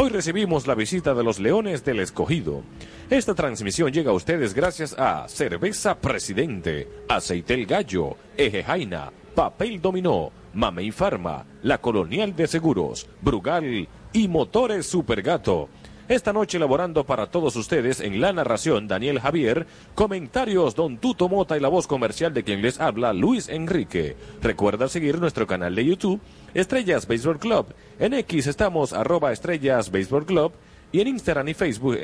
[0.00, 2.62] Hoy recibimos la visita de los Leones del Escogido.
[3.10, 9.80] Esta transmisión llega a ustedes gracias a Cerveza Presidente, Aceite el Gallo, Eje Jaina, Papel
[9.80, 15.68] Dominó, Mamey Farma, La Colonial de Seguros, Brugal y Motores Supergato.
[16.08, 21.56] Esta noche elaborando para todos ustedes en la narración Daniel Javier, comentarios Don Tuto Mota
[21.56, 24.16] y la voz comercial de quien les habla Luis Enrique.
[24.40, 26.20] Recuerda seguir nuestro canal de YouTube
[26.54, 27.66] Estrellas Baseball Club.
[27.98, 30.52] En X estamos arroba Estrellas Baseball Club
[30.92, 31.98] y en Instagram y Facebook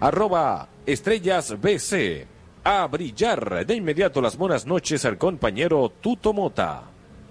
[0.00, 2.26] arroba Estrellas BC.
[2.64, 6.82] A brillar de inmediato las buenas noches al compañero Tuto Mota.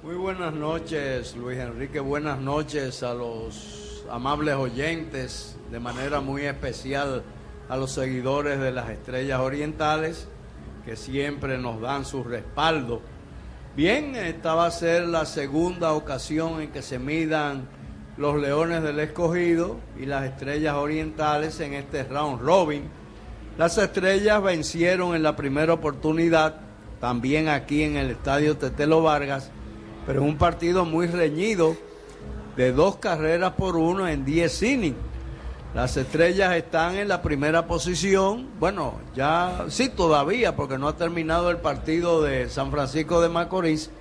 [0.01, 1.99] Muy buenas noches, Luis Enrique.
[1.99, 7.23] Buenas noches a los amables oyentes, de manera muy especial
[7.67, 10.27] a los seguidores de las Estrellas Orientales,
[10.85, 13.01] que siempre nos dan su respaldo.
[13.75, 17.67] Bien, esta va a ser la segunda ocasión en que se midan
[18.17, 22.83] los Leones del Escogido y las Estrellas Orientales en este round robin.
[23.57, 26.55] Las Estrellas vencieron en la primera oportunidad,
[26.99, 29.51] también aquí en el Estadio Tetelo Vargas,
[30.07, 31.77] pero un partido muy reñido
[32.57, 35.08] de dos carreras por uno en 10 innings.
[35.73, 38.49] Las estrellas están en la primera posición.
[38.59, 43.91] Bueno, ya sí todavía, porque no ha terminado el partido de San Francisco de Macorís,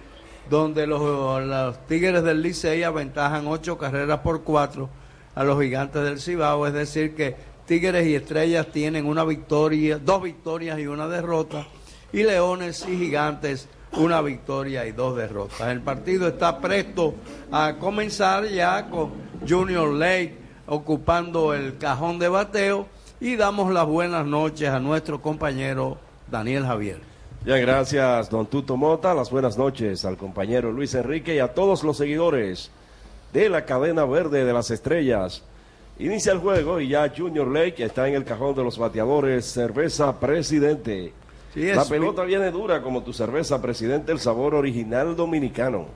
[0.48, 4.88] donde los, Tigres del Licey aventajan ocho carreras por cuatro
[5.34, 6.66] a los Gigantes del Cibao.
[6.66, 11.66] Es decir, que Tigres y Estrellas tienen una victoria, dos victorias y una derrota,
[12.14, 15.68] y Leones y Gigantes una victoria y dos derrotas.
[15.68, 17.14] El partido está presto
[17.52, 19.12] a comenzar ya con
[19.46, 22.86] Junior Lake ocupando el cajón de bateo
[23.20, 25.98] y damos las buenas noches a nuestro compañero
[26.30, 27.00] Daniel Javier.
[27.44, 29.14] Ya, gracias, don Tuto Mota.
[29.14, 32.70] Las buenas noches al compañero Luis Enrique y a todos los seguidores
[33.32, 35.42] de la cadena verde de las estrellas.
[35.98, 39.46] Inicia el juego y ya Junior Lake está en el cajón de los bateadores.
[39.46, 41.12] Cerveza Presidente.
[41.54, 45.86] Sí, La pelota viene dura como tu cerveza, presidente, el sabor original dominicano.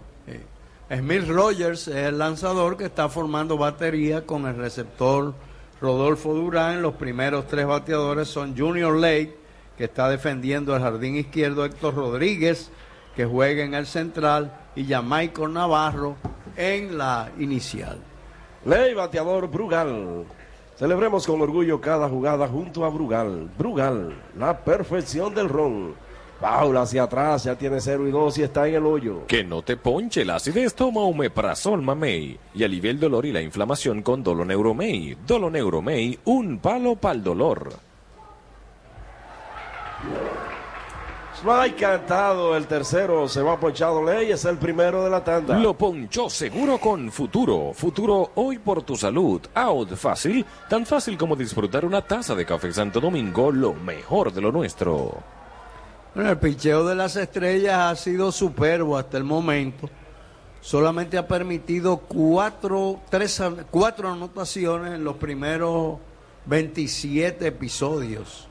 [0.95, 5.33] Smith Rogers es el lanzador que está formando batería con el receptor
[5.81, 6.83] Rodolfo Durán.
[6.83, 9.35] Los primeros tres bateadores son Junior Lake,
[9.79, 12.71] que está defendiendo el jardín izquierdo, Héctor Rodríguez,
[13.17, 16.17] que juega en el central, y Jamaico Navarro
[16.59, 17.99] en la inicial.
[18.67, 20.27] Ley bateador Brugal.
[20.77, 23.49] Celebremos con orgullo cada jugada junto a Brugal.
[23.57, 25.95] Brugal, la perfección del ron.
[26.43, 29.29] Paula hacia atrás, ya tiene 0 y 2 y está en el hoyo.
[29.29, 33.41] Que no te ponche la acidez, toma Omeprazol Mamey y alivia el dolor y la
[33.41, 35.19] inflamación con Doloneuromey.
[35.25, 37.73] Doloneuromey, un palo para el dolor.
[41.37, 45.57] Strike cantado, el tercero se va ponchado Ley, es el primero de la tanda.
[45.57, 47.73] Lo ponchó seguro con Futuro.
[47.73, 49.41] Futuro hoy por tu salud.
[49.55, 54.41] Out fácil, tan fácil como disfrutar una taza de café Santo Domingo, lo mejor de
[54.41, 55.42] lo nuestro.
[56.15, 59.89] Bueno, el picheo de las estrellas ha sido superbo hasta el momento.
[60.61, 65.99] Solamente ha permitido cuatro, tres, cuatro anotaciones en los primeros
[66.45, 68.47] 27 episodios.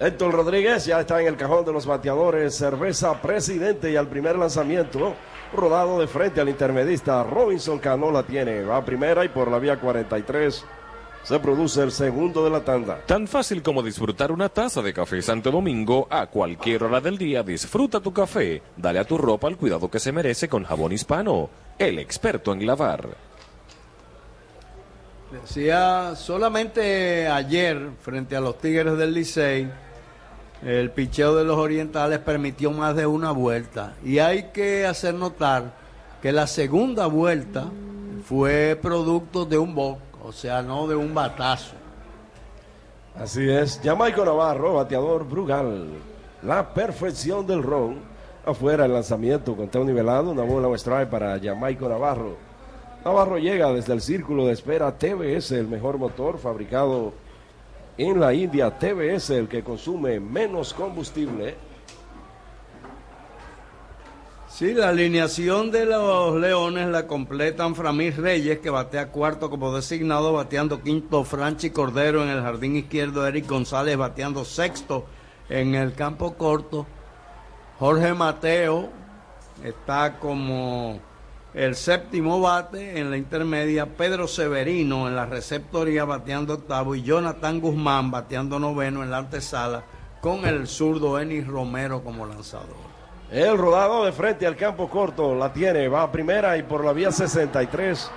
[0.00, 2.56] Héctor Rodríguez ya está en el cajón de los bateadores.
[2.56, 5.14] Cerveza presidente y al primer lanzamiento,
[5.54, 7.22] rodado de frente al intermedista.
[7.22, 8.64] Robinson Cano la tiene.
[8.64, 10.64] Va a primera y por la vía 43
[11.28, 13.02] se produce el segundo de la tanda.
[13.04, 17.42] Tan fácil como disfrutar una taza de café Santo Domingo a cualquier hora del día.
[17.42, 18.62] Disfruta tu café.
[18.78, 21.50] Dale a tu ropa el cuidado que se merece con jabón hispano.
[21.78, 23.08] El experto en lavar.
[25.30, 29.70] Decía solamente ayer, frente a los Tigres del Licey,
[30.64, 33.96] el picheo de los orientales permitió más de una vuelta.
[34.02, 35.74] Y hay que hacer notar
[36.22, 37.66] que la segunda vuelta
[38.24, 41.74] fue producto de un boc, o sea, no de un batazo.
[43.14, 43.80] Así es.
[43.82, 45.88] Jamaico Navarro, bateador Brugal.
[46.42, 47.98] La perfección del ron.
[48.46, 50.30] Afuera el lanzamiento con teo nivelado.
[50.30, 52.36] Una bola strike para Jamaico Navarro.
[53.04, 57.12] Navarro llega desde el círculo de espera TBS, el mejor motor fabricado
[57.96, 58.78] en la India.
[58.78, 61.67] TBS, el que consume menos combustible.
[64.58, 70.32] Sí, la alineación de los Leones la completan Framil Reyes, que batea cuarto como designado,
[70.32, 75.06] bateando quinto Franchi Cordero en el jardín izquierdo, Eric González bateando sexto
[75.48, 76.88] en el campo corto,
[77.78, 78.88] Jorge Mateo
[79.62, 80.98] está como
[81.54, 87.60] el séptimo bate en la intermedia, Pedro Severino en la receptoría bateando octavo y Jonathan
[87.60, 89.84] Guzmán bateando noveno en la antesala
[90.20, 92.87] con el zurdo Enis Romero como lanzador.
[93.30, 96.92] El rodado de frente al campo corto la tiene, va a primera y por la
[96.92, 98.10] vía 63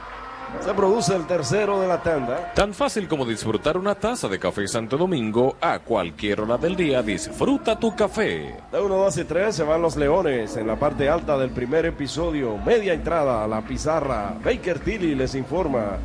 [0.59, 2.53] se produce el tercero de la tanda.
[2.53, 7.01] Tan fácil como disfrutar una taza de café Santo Domingo a cualquier hora del día.
[7.01, 8.55] Disfruta tu café.
[8.71, 11.85] De 1, 2 y 3 se van los leones en la parte alta del primer
[11.85, 12.57] episodio.
[12.57, 14.35] Media entrada a la pizarra.
[14.43, 15.97] Baker Tilly les informa.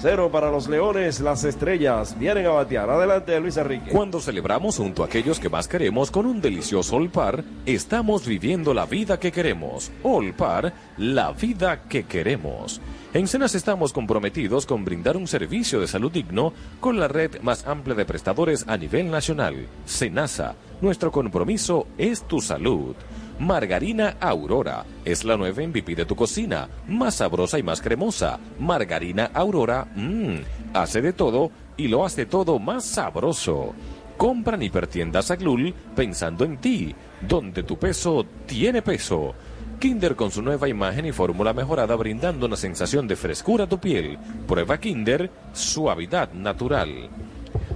[0.00, 2.88] Cero para los leones, las estrellas vienen a batear.
[2.88, 3.90] Adelante, Luis Enrique.
[3.90, 8.86] Cuando celebramos junto a aquellos que más queremos con un delicioso Olpar, estamos viviendo la
[8.86, 9.92] vida que queremos.
[10.02, 12.80] Olpar, la vida que queremos.
[13.12, 17.66] En Cenas estamos comprometidos con brindar un servicio de salud digno con la red más
[17.66, 19.66] amplia de prestadores a nivel nacional.
[19.84, 22.94] Senasa, nuestro compromiso es tu salud.
[23.40, 28.38] Margarina Aurora es la nueva MVP de tu cocina, más sabrosa y más cremosa.
[28.58, 30.40] Margarina Aurora, mmm,
[30.74, 33.72] hace de todo y lo hace todo más sabroso.
[34.18, 36.94] Compra en hipertiendas Aglul pensando en ti,
[37.26, 39.34] donde tu peso tiene peso.
[39.78, 43.78] Kinder con su nueva imagen y fórmula mejorada brindando una sensación de frescura a tu
[43.78, 44.18] piel.
[44.46, 47.08] Prueba Kinder, suavidad natural.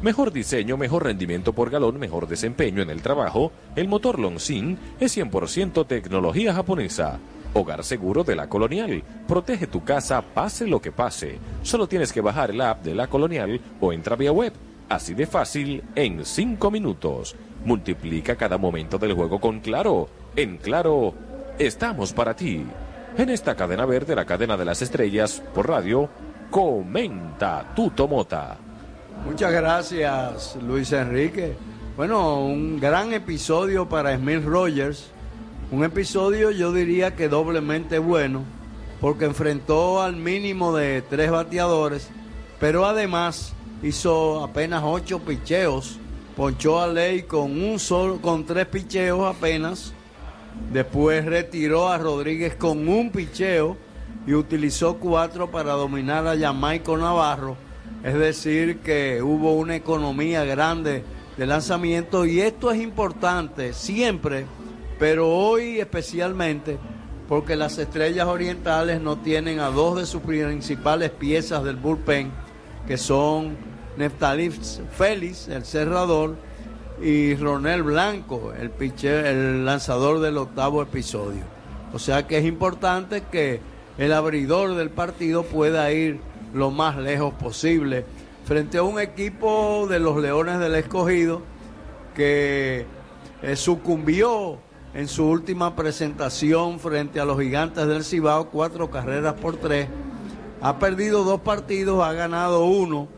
[0.05, 3.53] Mejor diseño, mejor rendimiento por galón, mejor desempeño en el trabajo.
[3.75, 7.19] El motor Longsin es 100% tecnología japonesa.
[7.55, 9.03] Hogar seguro de la Colonial.
[9.27, 11.39] Protege tu casa pase lo que pase.
[11.63, 14.53] Solo tienes que bajar el app de la Colonial o entra vía web.
[14.91, 17.35] Así de fácil, en 5 minutos.
[17.65, 20.11] Multiplica cada momento del juego con Claro.
[20.37, 21.15] En Claro,
[21.59, 22.63] estamos para ti.
[23.17, 26.11] En esta cadena verde, la cadena de las estrellas, por radio,
[26.51, 28.59] comenta tu tomota.
[29.25, 31.57] Muchas gracias, Luis Enrique.
[31.97, 35.07] Bueno, un gran episodio para Smith Rogers.
[35.71, 38.43] Un episodio yo diría que doblemente bueno,
[39.01, 42.11] porque enfrentó al mínimo de tres bateadores,
[42.61, 45.99] pero además hizo apenas ocho picheos.
[46.37, 49.95] Ponchó a Ley con un solo, con tres picheos apenas.
[50.71, 53.79] Después retiró a Rodríguez con un picheo
[54.27, 57.64] y utilizó cuatro para dominar a Jamaico Navarro.
[58.05, 61.03] Es decir, que hubo una economía grande
[61.39, 64.47] de lanzamiento y esto es importante siempre,
[64.99, 66.79] pero hoy especialmente
[67.29, 72.31] porque las estrellas orientales no tienen a dos de sus principales piezas del bullpen,
[72.87, 73.57] que son
[73.97, 76.37] Neftalí Félix, el cerrador,
[77.01, 81.43] y Ronel Blanco, el, lanzador del octavo episodio.
[81.93, 83.61] O sea que es importante que
[83.99, 86.21] el abridor del partido pueda ir
[86.55, 88.05] lo más lejos posible
[88.47, 91.43] frente a un equipo de los Leones del Escogido
[92.15, 92.87] que
[93.43, 94.59] eh, sucumbió
[94.95, 99.89] en su última presentación frente a los Gigantes del Cibao, cuatro carreras por tres.
[100.61, 103.09] Ha perdido dos partidos, ha ganado uno,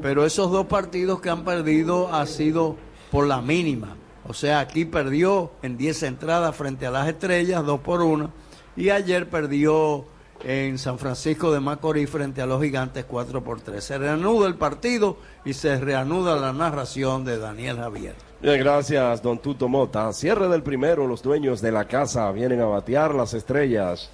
[0.00, 2.76] pero esos dos partidos que han perdido ha sido
[3.10, 3.96] por la mínima.
[4.26, 8.30] O sea, aquí perdió en 10 entradas frente a las estrellas, dos por una,
[8.76, 10.06] y ayer perdió
[10.44, 13.82] en San Francisco de Macorís frente a los gigantes 4 por 3.
[13.82, 18.14] Se reanuda el partido y se reanuda la narración de Daniel Javier.
[18.40, 20.12] Bien, gracias, don Tuto Mota.
[20.12, 24.10] Cierre del primero, los dueños de la casa vienen a batear las estrellas.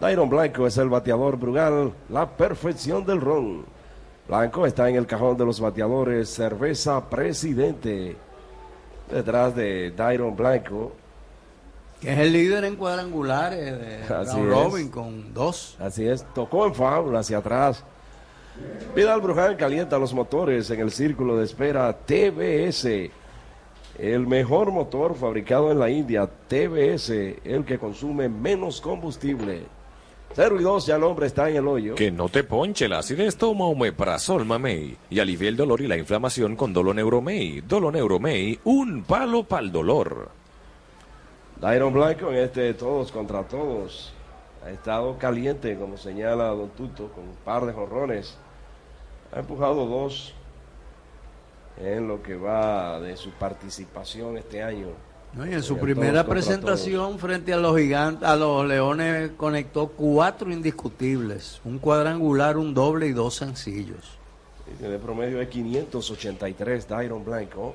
[0.00, 3.64] Dairon Blanco es el bateador Brugal, la perfección del ron.
[4.28, 8.16] Blanco está en el cajón de los bateadores, cerveza presidente.
[9.10, 10.92] Detrás de Dairon Blanco,
[12.00, 14.34] Que es el líder en cuadrangulares de es.
[14.34, 15.76] Robin con dos.
[15.80, 17.84] Así es, tocó en foul hacia atrás.
[18.94, 23.10] Vidal Bruján calienta los motores en el círculo de espera TBS.
[23.98, 27.10] El mejor motor fabricado en la India, TBS,
[27.44, 29.62] el que consume menos combustible.
[30.34, 31.94] 0 y 2, ya el hombre está en el hoyo.
[31.94, 35.96] Que no te ponche la acidez, toma Omeprazol Mamey y alivia el dolor y la
[35.96, 37.62] inflamación con Doloneuromey.
[37.62, 40.37] Doloneuromey, un palo para el dolor.
[41.60, 44.12] Dairon Blanco en este todos contra todos.
[44.64, 48.36] Ha estado caliente, como señala Don Tuto, con un par de jorrones.
[49.32, 50.34] Ha empujado dos
[51.76, 54.88] en lo que va de su participación este año.
[55.32, 55.46] ¿no?
[55.46, 61.60] Y en su primera presentación frente a los gigantes, a los leones, conectó cuatro indiscutibles,
[61.64, 64.18] un cuadrangular, un doble y dos sencillos.
[64.78, 67.74] Y de promedio de 583, Dairon Blanco.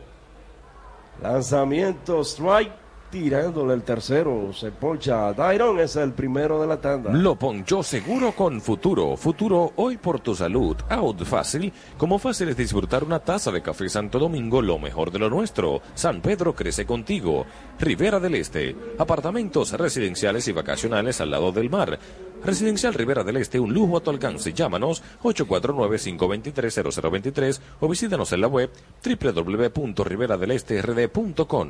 [1.22, 2.83] Lanzamiento, strike,
[3.14, 4.52] tirándole el tercero.
[4.54, 5.32] Se poncha.
[5.34, 7.12] Dairon es el primero de la tanda.
[7.12, 9.16] Lo ponchó seguro con Futuro.
[9.16, 10.76] Futuro hoy por tu salud.
[10.90, 11.72] Out fácil.
[11.96, 15.84] Como fácil es disfrutar una taza de café Santo Domingo, lo mejor de lo nuestro.
[15.94, 17.46] San Pedro crece contigo.
[17.80, 18.76] Rivera del Este.
[18.98, 22.00] Apartamentos residenciales y vacacionales al lado del mar.
[22.44, 24.54] Residencial Rivera del Este, un lujo a tu alcance.
[24.54, 28.72] Llámanos 849-523-0023 o visítanos en la web
[29.06, 31.70] www.riveradelesterd.com.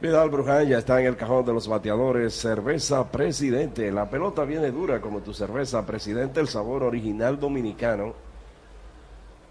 [0.00, 2.32] Vidal Bruján ya está en el cajón de los bateadores.
[2.34, 3.92] Cerveza Presidente.
[3.92, 8.14] La pelota viene dura como tu cerveza Presidente, el sabor original dominicano.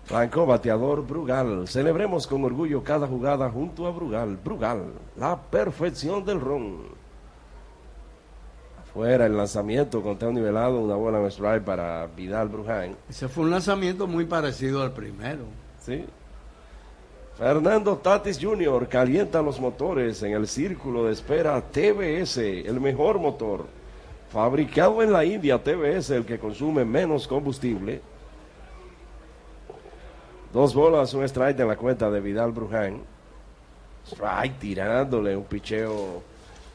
[0.10, 1.68] Blanco, bateador Brugal.
[1.68, 4.38] Celebremos con orgullo cada jugada junto a Brugal.
[4.44, 4.86] Brugal,
[5.18, 6.80] la perfección del ron.
[8.82, 12.96] Afuera el lanzamiento con teo nivelado, una bola en strike para Vidal Bruján.
[13.08, 15.44] Ese fue un lanzamiento muy parecido al primero.
[15.80, 16.06] Sí.
[17.40, 18.90] Fernando Tatis Jr.
[18.90, 23.66] calienta los motores en el círculo de espera TBS, el mejor motor.
[24.30, 28.02] Fabricado en la India, TBS, el que consume menos combustible.
[30.52, 33.04] Dos bolas, un strike en la cuenta de Vidal Bruján.
[34.06, 36.22] Strike tirándole un picheo.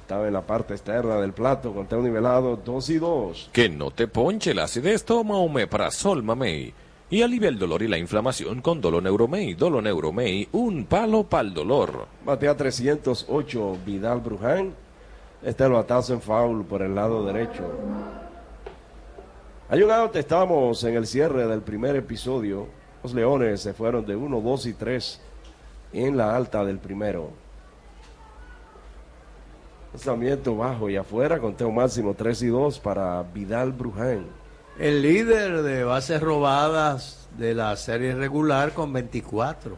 [0.01, 3.51] Estaba en la parte externa del plato con teo nivelado, dos y dos.
[3.53, 6.73] Que no te ponche la acidez, toma Omeprazol Mamey.
[7.15, 9.55] Y alivia el dolor y la inflamación con Doloneuromey.
[9.55, 12.09] Doloneuromey, un palo para el dolor.
[12.25, 14.75] Batea 308 Vidal Bruján.
[15.41, 17.71] Este es el batazo en foul por el lado derecho.
[19.69, 22.67] Hay un out, estamos en el cierre del primer episodio.
[23.05, 25.21] Los Leones se fueron de 1, 2 y 3
[25.93, 27.31] en la alta del primero.
[29.93, 34.44] Lanzamiento bajo y afuera, conteo máximo 3 y 2 para Vidal Bruján.
[34.79, 39.77] El líder de bases robadas de la serie regular con 24.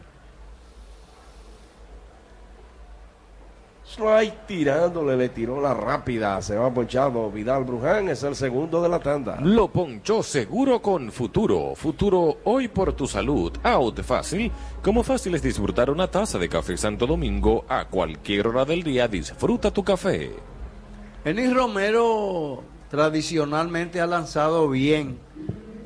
[3.85, 6.41] Strike tirándole, le tiró la rápida.
[6.41, 7.29] Se va ponchado.
[7.29, 9.39] Vidal Bruján es el segundo de la tanda.
[9.41, 11.73] Lo ponchó seguro con Futuro.
[11.75, 13.53] Futuro hoy por tu salud.
[13.63, 14.51] Out fácil.
[14.81, 19.07] Como fácil es disfrutar una taza de café Santo Domingo a cualquier hora del día.
[19.07, 20.33] Disfruta tu café.
[21.23, 25.17] Enis Romero tradicionalmente ha lanzado bien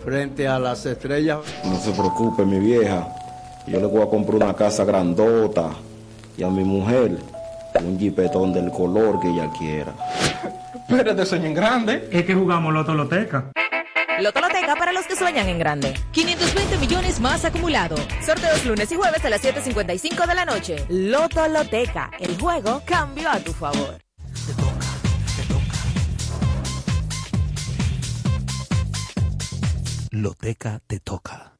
[0.04, 1.40] frente a las estrellas.
[1.64, 3.08] No se preocupe, mi vieja.
[3.68, 5.70] Yo le voy a comprar una casa grandota
[6.38, 7.20] y a mi mujer
[7.80, 9.94] un jipetón del color que ella quiera.
[10.88, 12.10] Espérate, sueño en grande.
[12.12, 13.52] Es que jugamos Lotoloteca.
[14.20, 15.94] Loto Loteca para los que sueñan en grande.
[16.12, 17.96] 520 millones más acumulado.
[18.24, 20.86] Sorteos lunes y jueves a las 7.55 de la noche.
[20.90, 22.12] Loto Loteca.
[22.20, 23.98] El juego cambió a tu favor.
[30.14, 31.56] Loteca te toca.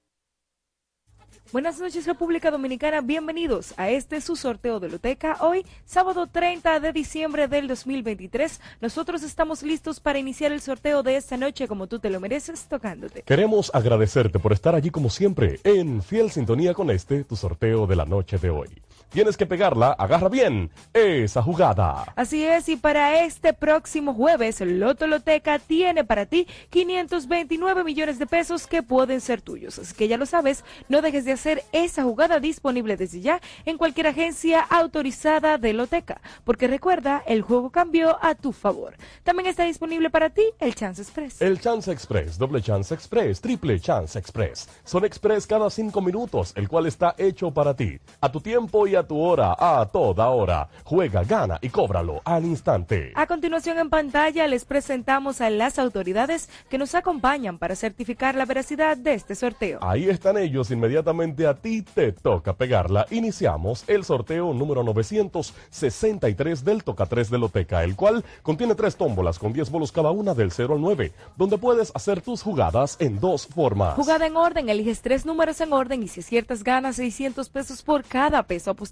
[1.54, 5.38] Buenas noches República Dominicana, bienvenidos a este su sorteo de Loteca.
[5.40, 11.16] Hoy, sábado 30 de diciembre del 2023, nosotros estamos listos para iniciar el sorteo de
[11.16, 13.22] esta noche como tú te lo mereces, tocándote.
[13.22, 17.96] Queremos agradecerte por estar allí como siempre, en fiel sintonía con este, tu sorteo de
[17.96, 18.68] la noche de hoy.
[19.12, 22.06] Tienes que pegarla, agarra bien esa jugada.
[22.16, 28.26] Así es, y para este próximo jueves, Loto Loteca tiene para ti 529 millones de
[28.26, 29.78] pesos que pueden ser tuyos.
[29.80, 33.78] Así que ya lo sabes, no dejes de hacer esa jugada disponible desde ya en
[33.78, 38.96] cualquier agencia autorizada de Loteca, porque recuerda, el juego cambió a tu favor.
[39.24, 41.42] También está disponible para ti el Chance Express.
[41.42, 44.70] El Chance Express, doble Chance Express, triple Chance Express.
[44.86, 48.00] Son express cada cinco minutos, el cual está hecho para ti.
[48.22, 50.70] A tu tiempo y a tu hora, a toda hora.
[50.84, 53.12] Juega, gana y cóbralo al instante.
[53.16, 58.46] A continuación en pantalla les presentamos a las autoridades que nos acompañan para certificar la
[58.46, 59.80] veracidad de este sorteo.
[59.82, 63.06] Ahí están ellos, inmediatamente a ti te toca pegarla.
[63.12, 69.40] Iniciamos el sorteo número 963 del Toca 3 de Loteca, el cual contiene tres tómbolas
[69.40, 73.20] con 10 bolos cada una del 0 al 9, donde puedes hacer tus jugadas en
[73.20, 73.96] dos formas.
[73.96, 78.04] Jugada en orden, eliges tres números en orden y si aciertas ganas 600 pesos por
[78.04, 78.91] cada peso apostado.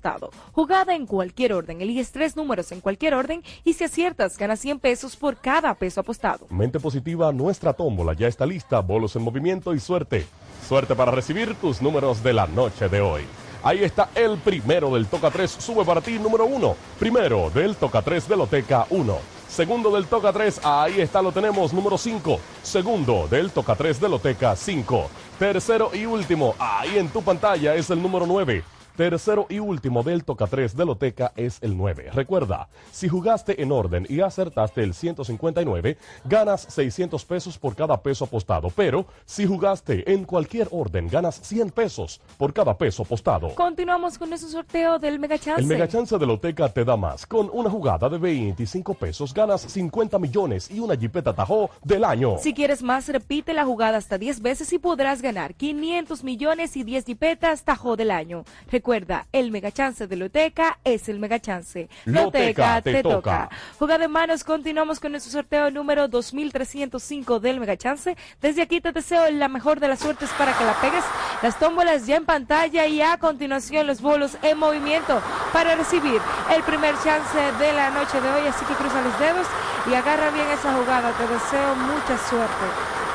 [0.51, 4.79] Jugada en cualquier orden, eliges tres números en cualquier orden y si aciertas ganas 100
[4.79, 6.47] pesos por cada peso apostado.
[6.49, 10.25] Mente positiva, nuestra tómbola ya está lista, bolos en movimiento y suerte.
[10.67, 13.23] Suerte para recibir tus números de la noche de hoy.
[13.61, 16.75] Ahí está el primero del Toca 3, sube para ti número 1.
[16.97, 19.17] Primero del Toca 3 de Loteca 1.
[19.49, 22.39] Segundo del Toca 3, ahí está, lo tenemos, número 5.
[22.63, 25.09] Segundo del Toca 3 de Loteca 5.
[25.37, 28.63] Tercero y último, ahí en tu pantalla es el número 9.
[28.99, 32.09] Tercero y último del Toca 3 de Loteca es el 9.
[32.11, 38.25] Recuerda, si jugaste en orden y acertaste el 159, ganas 600 pesos por cada peso
[38.25, 38.69] apostado.
[38.75, 43.55] Pero si jugaste en cualquier orden, ganas 100 pesos por cada peso apostado.
[43.55, 45.61] Continuamos con nuestro sorteo del Mega Chance.
[45.61, 47.25] El Mega Chance de Loteca te da más.
[47.25, 52.35] Con una jugada de 25 pesos ganas 50 millones y una Jeepeta Tahoe del año.
[52.41, 56.83] Si quieres más, repite la jugada hasta 10 veces y podrás ganar 500 millones y
[56.83, 58.43] 10 Jeepetas Tahoe del año.
[58.69, 61.89] Recuerda, el Mega Chance de Loteca es el Mega Chance.
[62.05, 63.49] Loteca te toca.
[63.77, 68.17] Jugada de manos, continuamos con nuestro sorteo número 2305 del Mega Chance.
[68.41, 71.03] Desde aquí te deseo la mejor de las suertes para que la pegues.
[71.43, 75.21] Las tómbolas ya en pantalla y a continuación los bolos en movimiento
[75.53, 76.19] para recibir
[76.55, 78.47] el primer chance de la noche de hoy.
[78.47, 79.45] Así que cruza los dedos
[79.89, 81.11] y agarra bien esa jugada.
[81.11, 82.65] Te deseo mucha suerte.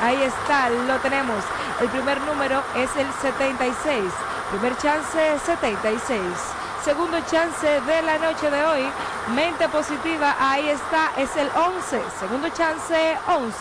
[0.01, 1.43] Ahí está, lo tenemos.
[1.81, 4.03] El primer número es el 76.
[4.55, 6.21] Primer chance 76.
[6.85, 8.89] Segundo chance de la noche de hoy.
[9.35, 12.01] Mente positiva, ahí está, es el 11.
[12.17, 13.53] Segundo chance 11.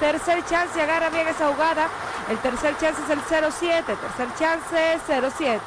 [0.00, 1.86] Tercer chance, agarra bien esa jugada.
[2.30, 3.94] El tercer chance es el 07.
[3.94, 5.00] Tercer chance
[5.36, 5.60] 07.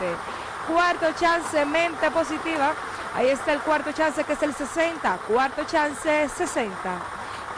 [0.68, 2.74] Cuarto chance, mente positiva.
[3.16, 5.20] Ahí está el cuarto chance que es el 60.
[5.28, 6.74] Cuarto chance 60.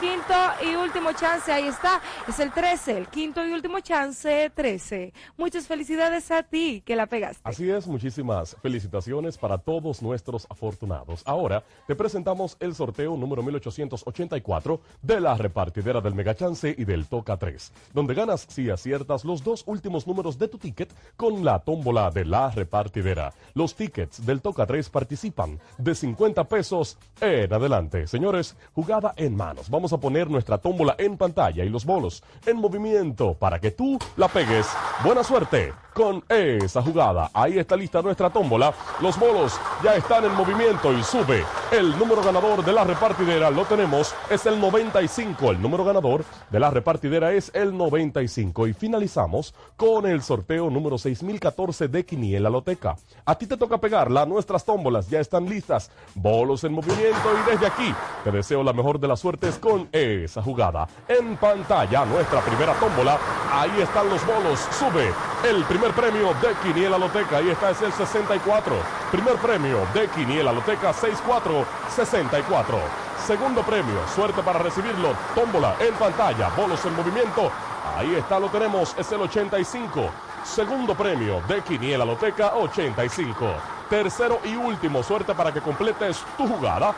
[0.00, 5.12] Quinto y último chance, ahí está, es el 13, el quinto y último chance 13.
[5.36, 7.40] Muchas felicidades a ti que la pegaste.
[7.42, 11.22] Así es, muchísimas felicitaciones para todos nuestros afortunados.
[11.26, 17.06] Ahora te presentamos el sorteo número 1884 de la repartidera del Mega Chance y del
[17.06, 21.58] Toca 3, donde ganas si aciertas los dos últimos números de tu ticket con la
[21.58, 23.32] tómbola de la repartidera.
[23.54, 28.06] Los tickets del Toca 3 participan de 50 pesos en adelante.
[28.06, 29.68] Señores, jugada en manos.
[29.68, 33.98] Vamos a poner nuestra tómbola en pantalla y los bolos en movimiento para que tú
[34.16, 34.66] la pegues.
[35.04, 37.28] Buena suerte con esa jugada.
[37.34, 38.72] Ahí está lista nuestra tómbola.
[39.00, 41.44] Los bolos ya están en movimiento y sube.
[41.72, 45.50] El número ganador de la repartidera lo tenemos, es el 95.
[45.50, 48.68] El número ganador de la repartidera es el 95.
[48.68, 52.96] Y finalizamos con el sorteo número 6014 de Quiniela Loteca.
[53.24, 55.90] A ti te toca pegarla, nuestras tómbolas ya están listas.
[56.14, 60.42] Bolos en movimiento y desde aquí te deseo la mejor de las suertes con esa
[60.42, 60.88] jugada.
[61.06, 63.18] En pantalla nuestra primera tómbola.
[63.52, 64.58] Ahí están los bolos.
[64.78, 65.12] Sube
[65.48, 67.36] el primer premio de Quiniela Loteca.
[67.38, 68.74] Ahí está, es el 64.
[69.12, 72.78] Primer premio de Quiniela Loteca 6464.
[73.26, 75.14] Segundo premio, suerte para recibirlo.
[75.34, 77.50] Tómbola en pantalla, bolos en movimiento.
[77.96, 80.10] Ahí está, lo tenemos, es el 85.
[80.44, 83.46] Segundo premio de Quiniela Loteca 85.
[83.90, 86.94] Tercero y último, suerte para que completes tu jugada.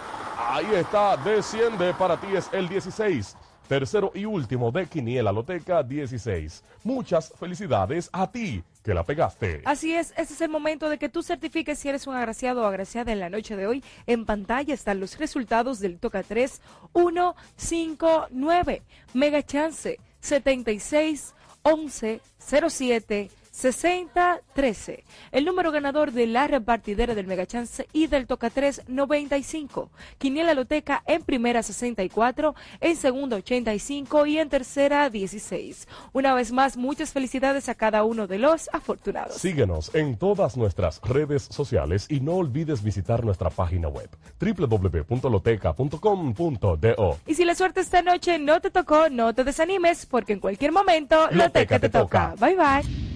[0.52, 3.36] Ahí está, desciende para ti es el 16.
[3.68, 6.64] tercero y último de Quiniela Loteca 16.
[6.82, 9.62] Muchas felicidades a ti que la pegaste.
[9.64, 12.64] Así es, ese es el momento de que tú certifiques si eres un agraciado o
[12.64, 13.84] agraciada en la noche de hoy.
[14.08, 16.60] En pantalla están los resultados del Toca 3
[16.94, 18.82] 1 5 9.
[19.14, 21.32] Mega Chance 76
[21.62, 23.30] 11 07
[23.60, 25.04] 6013.
[25.32, 29.90] El número ganador de la repartidera del Mega Chance y del Toca 3 95.
[30.18, 35.86] Quiniela Loteca en primera 64, en segunda 85 y en tercera 16.
[36.12, 39.36] Una vez más, muchas felicidades a cada uno de los afortunados.
[39.36, 44.08] Síguenos en todas nuestras redes sociales y no olvides visitar nuestra página web
[44.40, 47.18] www.loteca.com.do.
[47.26, 50.72] Y si la suerte esta noche no te tocó, no te desanimes porque en cualquier
[50.72, 52.34] momento Loteca te toca.
[52.38, 53.09] Bye bye.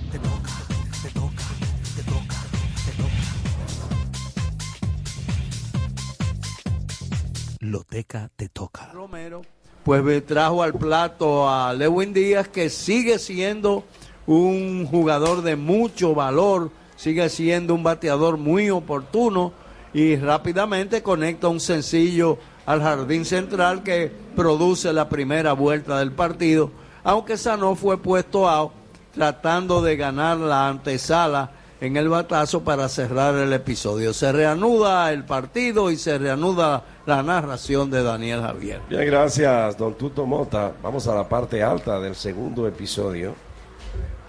[7.60, 8.90] Loteca te toca.
[8.92, 9.42] Romero,
[9.84, 13.84] pues me trajo al plato a Lewin Díaz, que sigue siendo
[14.26, 19.52] un jugador de mucho valor, sigue siendo un bateador muy oportuno
[19.92, 26.70] y rápidamente conecta un sencillo al jardín central que produce la primera vuelta del partido,
[27.02, 28.83] aunque Sanó fue puesto out
[29.14, 31.50] tratando de ganar la antesala
[31.80, 34.12] en el batazo para cerrar el episodio.
[34.12, 38.80] Se reanuda el partido y se reanuda la narración de Daniel Javier.
[38.88, 40.72] Bien, gracias, don Tuto Mota.
[40.82, 43.34] Vamos a la parte alta del segundo episodio.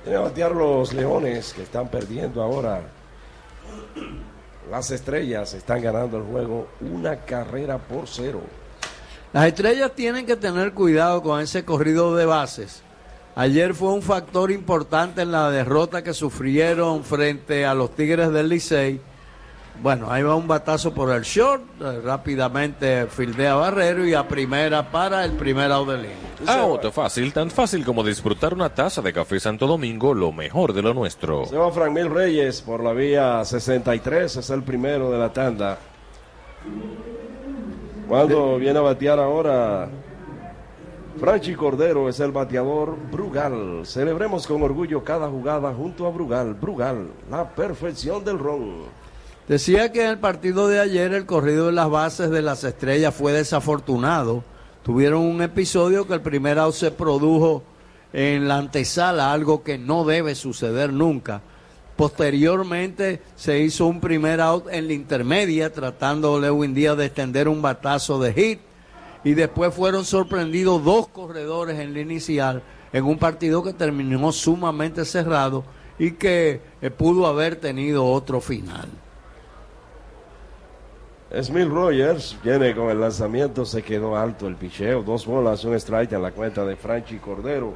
[0.03, 2.81] Vienen a batear los leones que están perdiendo ahora.
[4.69, 8.41] Las estrellas están ganando el juego una carrera por cero.
[9.31, 12.84] Las estrellas tienen que tener cuidado con ese corrido de bases.
[13.37, 18.47] Ayer fue un factor importante en la derrota que sufrieron frente a los Tigres del
[18.47, 19.01] Licey.
[19.83, 24.89] Bueno, ahí va un batazo por el short, eh, rápidamente fildea Barrero y a primera
[24.89, 26.15] para el primer out de línea.
[26.47, 30.81] Out fácil, tan fácil como disfrutar una taza de café Santo Domingo, lo mejor de
[30.81, 31.45] lo nuestro.
[31.45, 35.77] Se va Frank Mil Reyes por la vía 63, es el primero de la tanda.
[38.07, 39.89] Cuando viene a batear ahora,
[41.19, 43.85] Franchi Cordero es el bateador Brugal.
[43.85, 46.53] Celebremos con orgullo cada jugada junto a Brugal.
[46.55, 48.83] Brugal, la perfección del ron.
[49.47, 53.15] Decía que en el partido de ayer el corrido de las bases de las estrellas
[53.15, 54.43] fue desafortunado.
[54.83, 57.63] Tuvieron un episodio que el primer out se produjo
[58.11, 61.41] en la antesala, algo que no debe suceder nunca.
[61.95, 67.61] Posteriormente se hizo un primer out en la intermedia, tratando Lewin Díaz de extender un
[67.61, 68.59] batazo de hit.
[69.25, 72.61] Y después fueron sorprendidos dos corredores en la inicial,
[72.93, 75.65] en un partido que terminó sumamente cerrado
[75.97, 78.87] y que eh, pudo haber tenido otro final.
[81.41, 86.13] Smith Rogers viene con el lanzamiento, se quedó alto el picheo, dos bolas, un strike
[86.13, 87.73] en la cuenta de Franchi Cordero.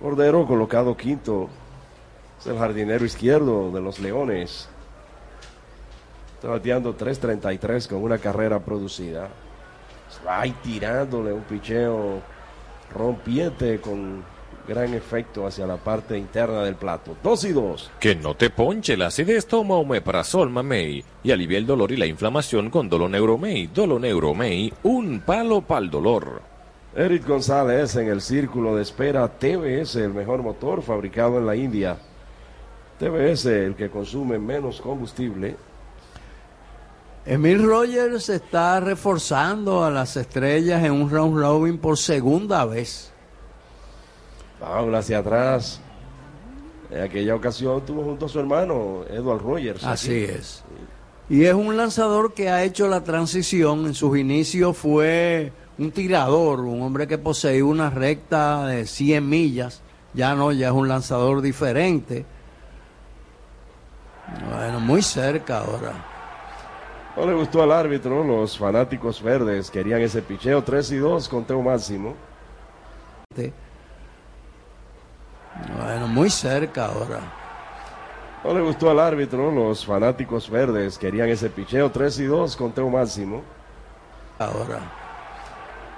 [0.00, 1.48] Cordero colocado quinto,
[2.38, 4.68] es el jardinero izquierdo de los Leones.
[6.36, 9.28] Está bateando 3.33 con una carrera producida.
[10.26, 12.20] Ahí tirándole un picheo
[12.94, 14.22] rompiente con
[14.66, 17.16] gran efecto hacia la parte interna del plato.
[17.22, 17.90] Dos y dos.
[17.98, 22.06] Que no te ponche la acidez, toma Omeprazol Mamey y alivia el dolor y la
[22.06, 23.68] inflamación con Doloneuromey.
[23.68, 26.42] Doloneuromey, un palo para el dolor.
[26.94, 31.96] Eric González en el círculo de espera TBS, el mejor motor fabricado en la India.
[32.98, 35.56] TBS, el que consume menos combustible.
[37.24, 43.12] Emil Rogers está reforzando a las estrellas en un round robin por segunda vez.
[44.58, 45.80] Paula hacia atrás.
[46.90, 49.84] En aquella ocasión tuvo junto a su hermano Edward Rogers.
[49.84, 50.64] Así es.
[51.28, 53.86] Y es un lanzador que ha hecho la transición.
[53.86, 59.80] En sus inicios fue un tirador, un hombre que poseía una recta de 100 millas.
[60.12, 62.26] Ya no, ya es un lanzador diferente.
[64.50, 66.11] Bueno, muy cerca ahora.
[67.14, 71.60] No le gustó al árbitro, los fanáticos verdes querían ese picheo 3 y 2, conteo
[71.60, 72.14] máximo.
[75.76, 77.20] Bueno, muy cerca ahora.
[78.42, 82.88] No le gustó al árbitro, los fanáticos verdes querían ese picheo 3 y 2, conteo
[82.88, 83.42] máximo.
[84.38, 84.80] Ahora.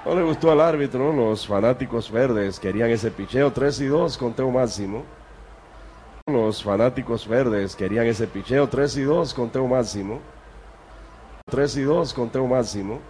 [0.04, 4.50] No le gustó al árbitro, los fanáticos verdes querían ese picheo 3 y 2, conteo
[4.50, 5.04] máximo.
[6.26, 10.20] Los fanáticos verdes querían ese picheo 3 y 2, conteo máximo.
[11.50, 13.00] 3 y 2, conteo máximo.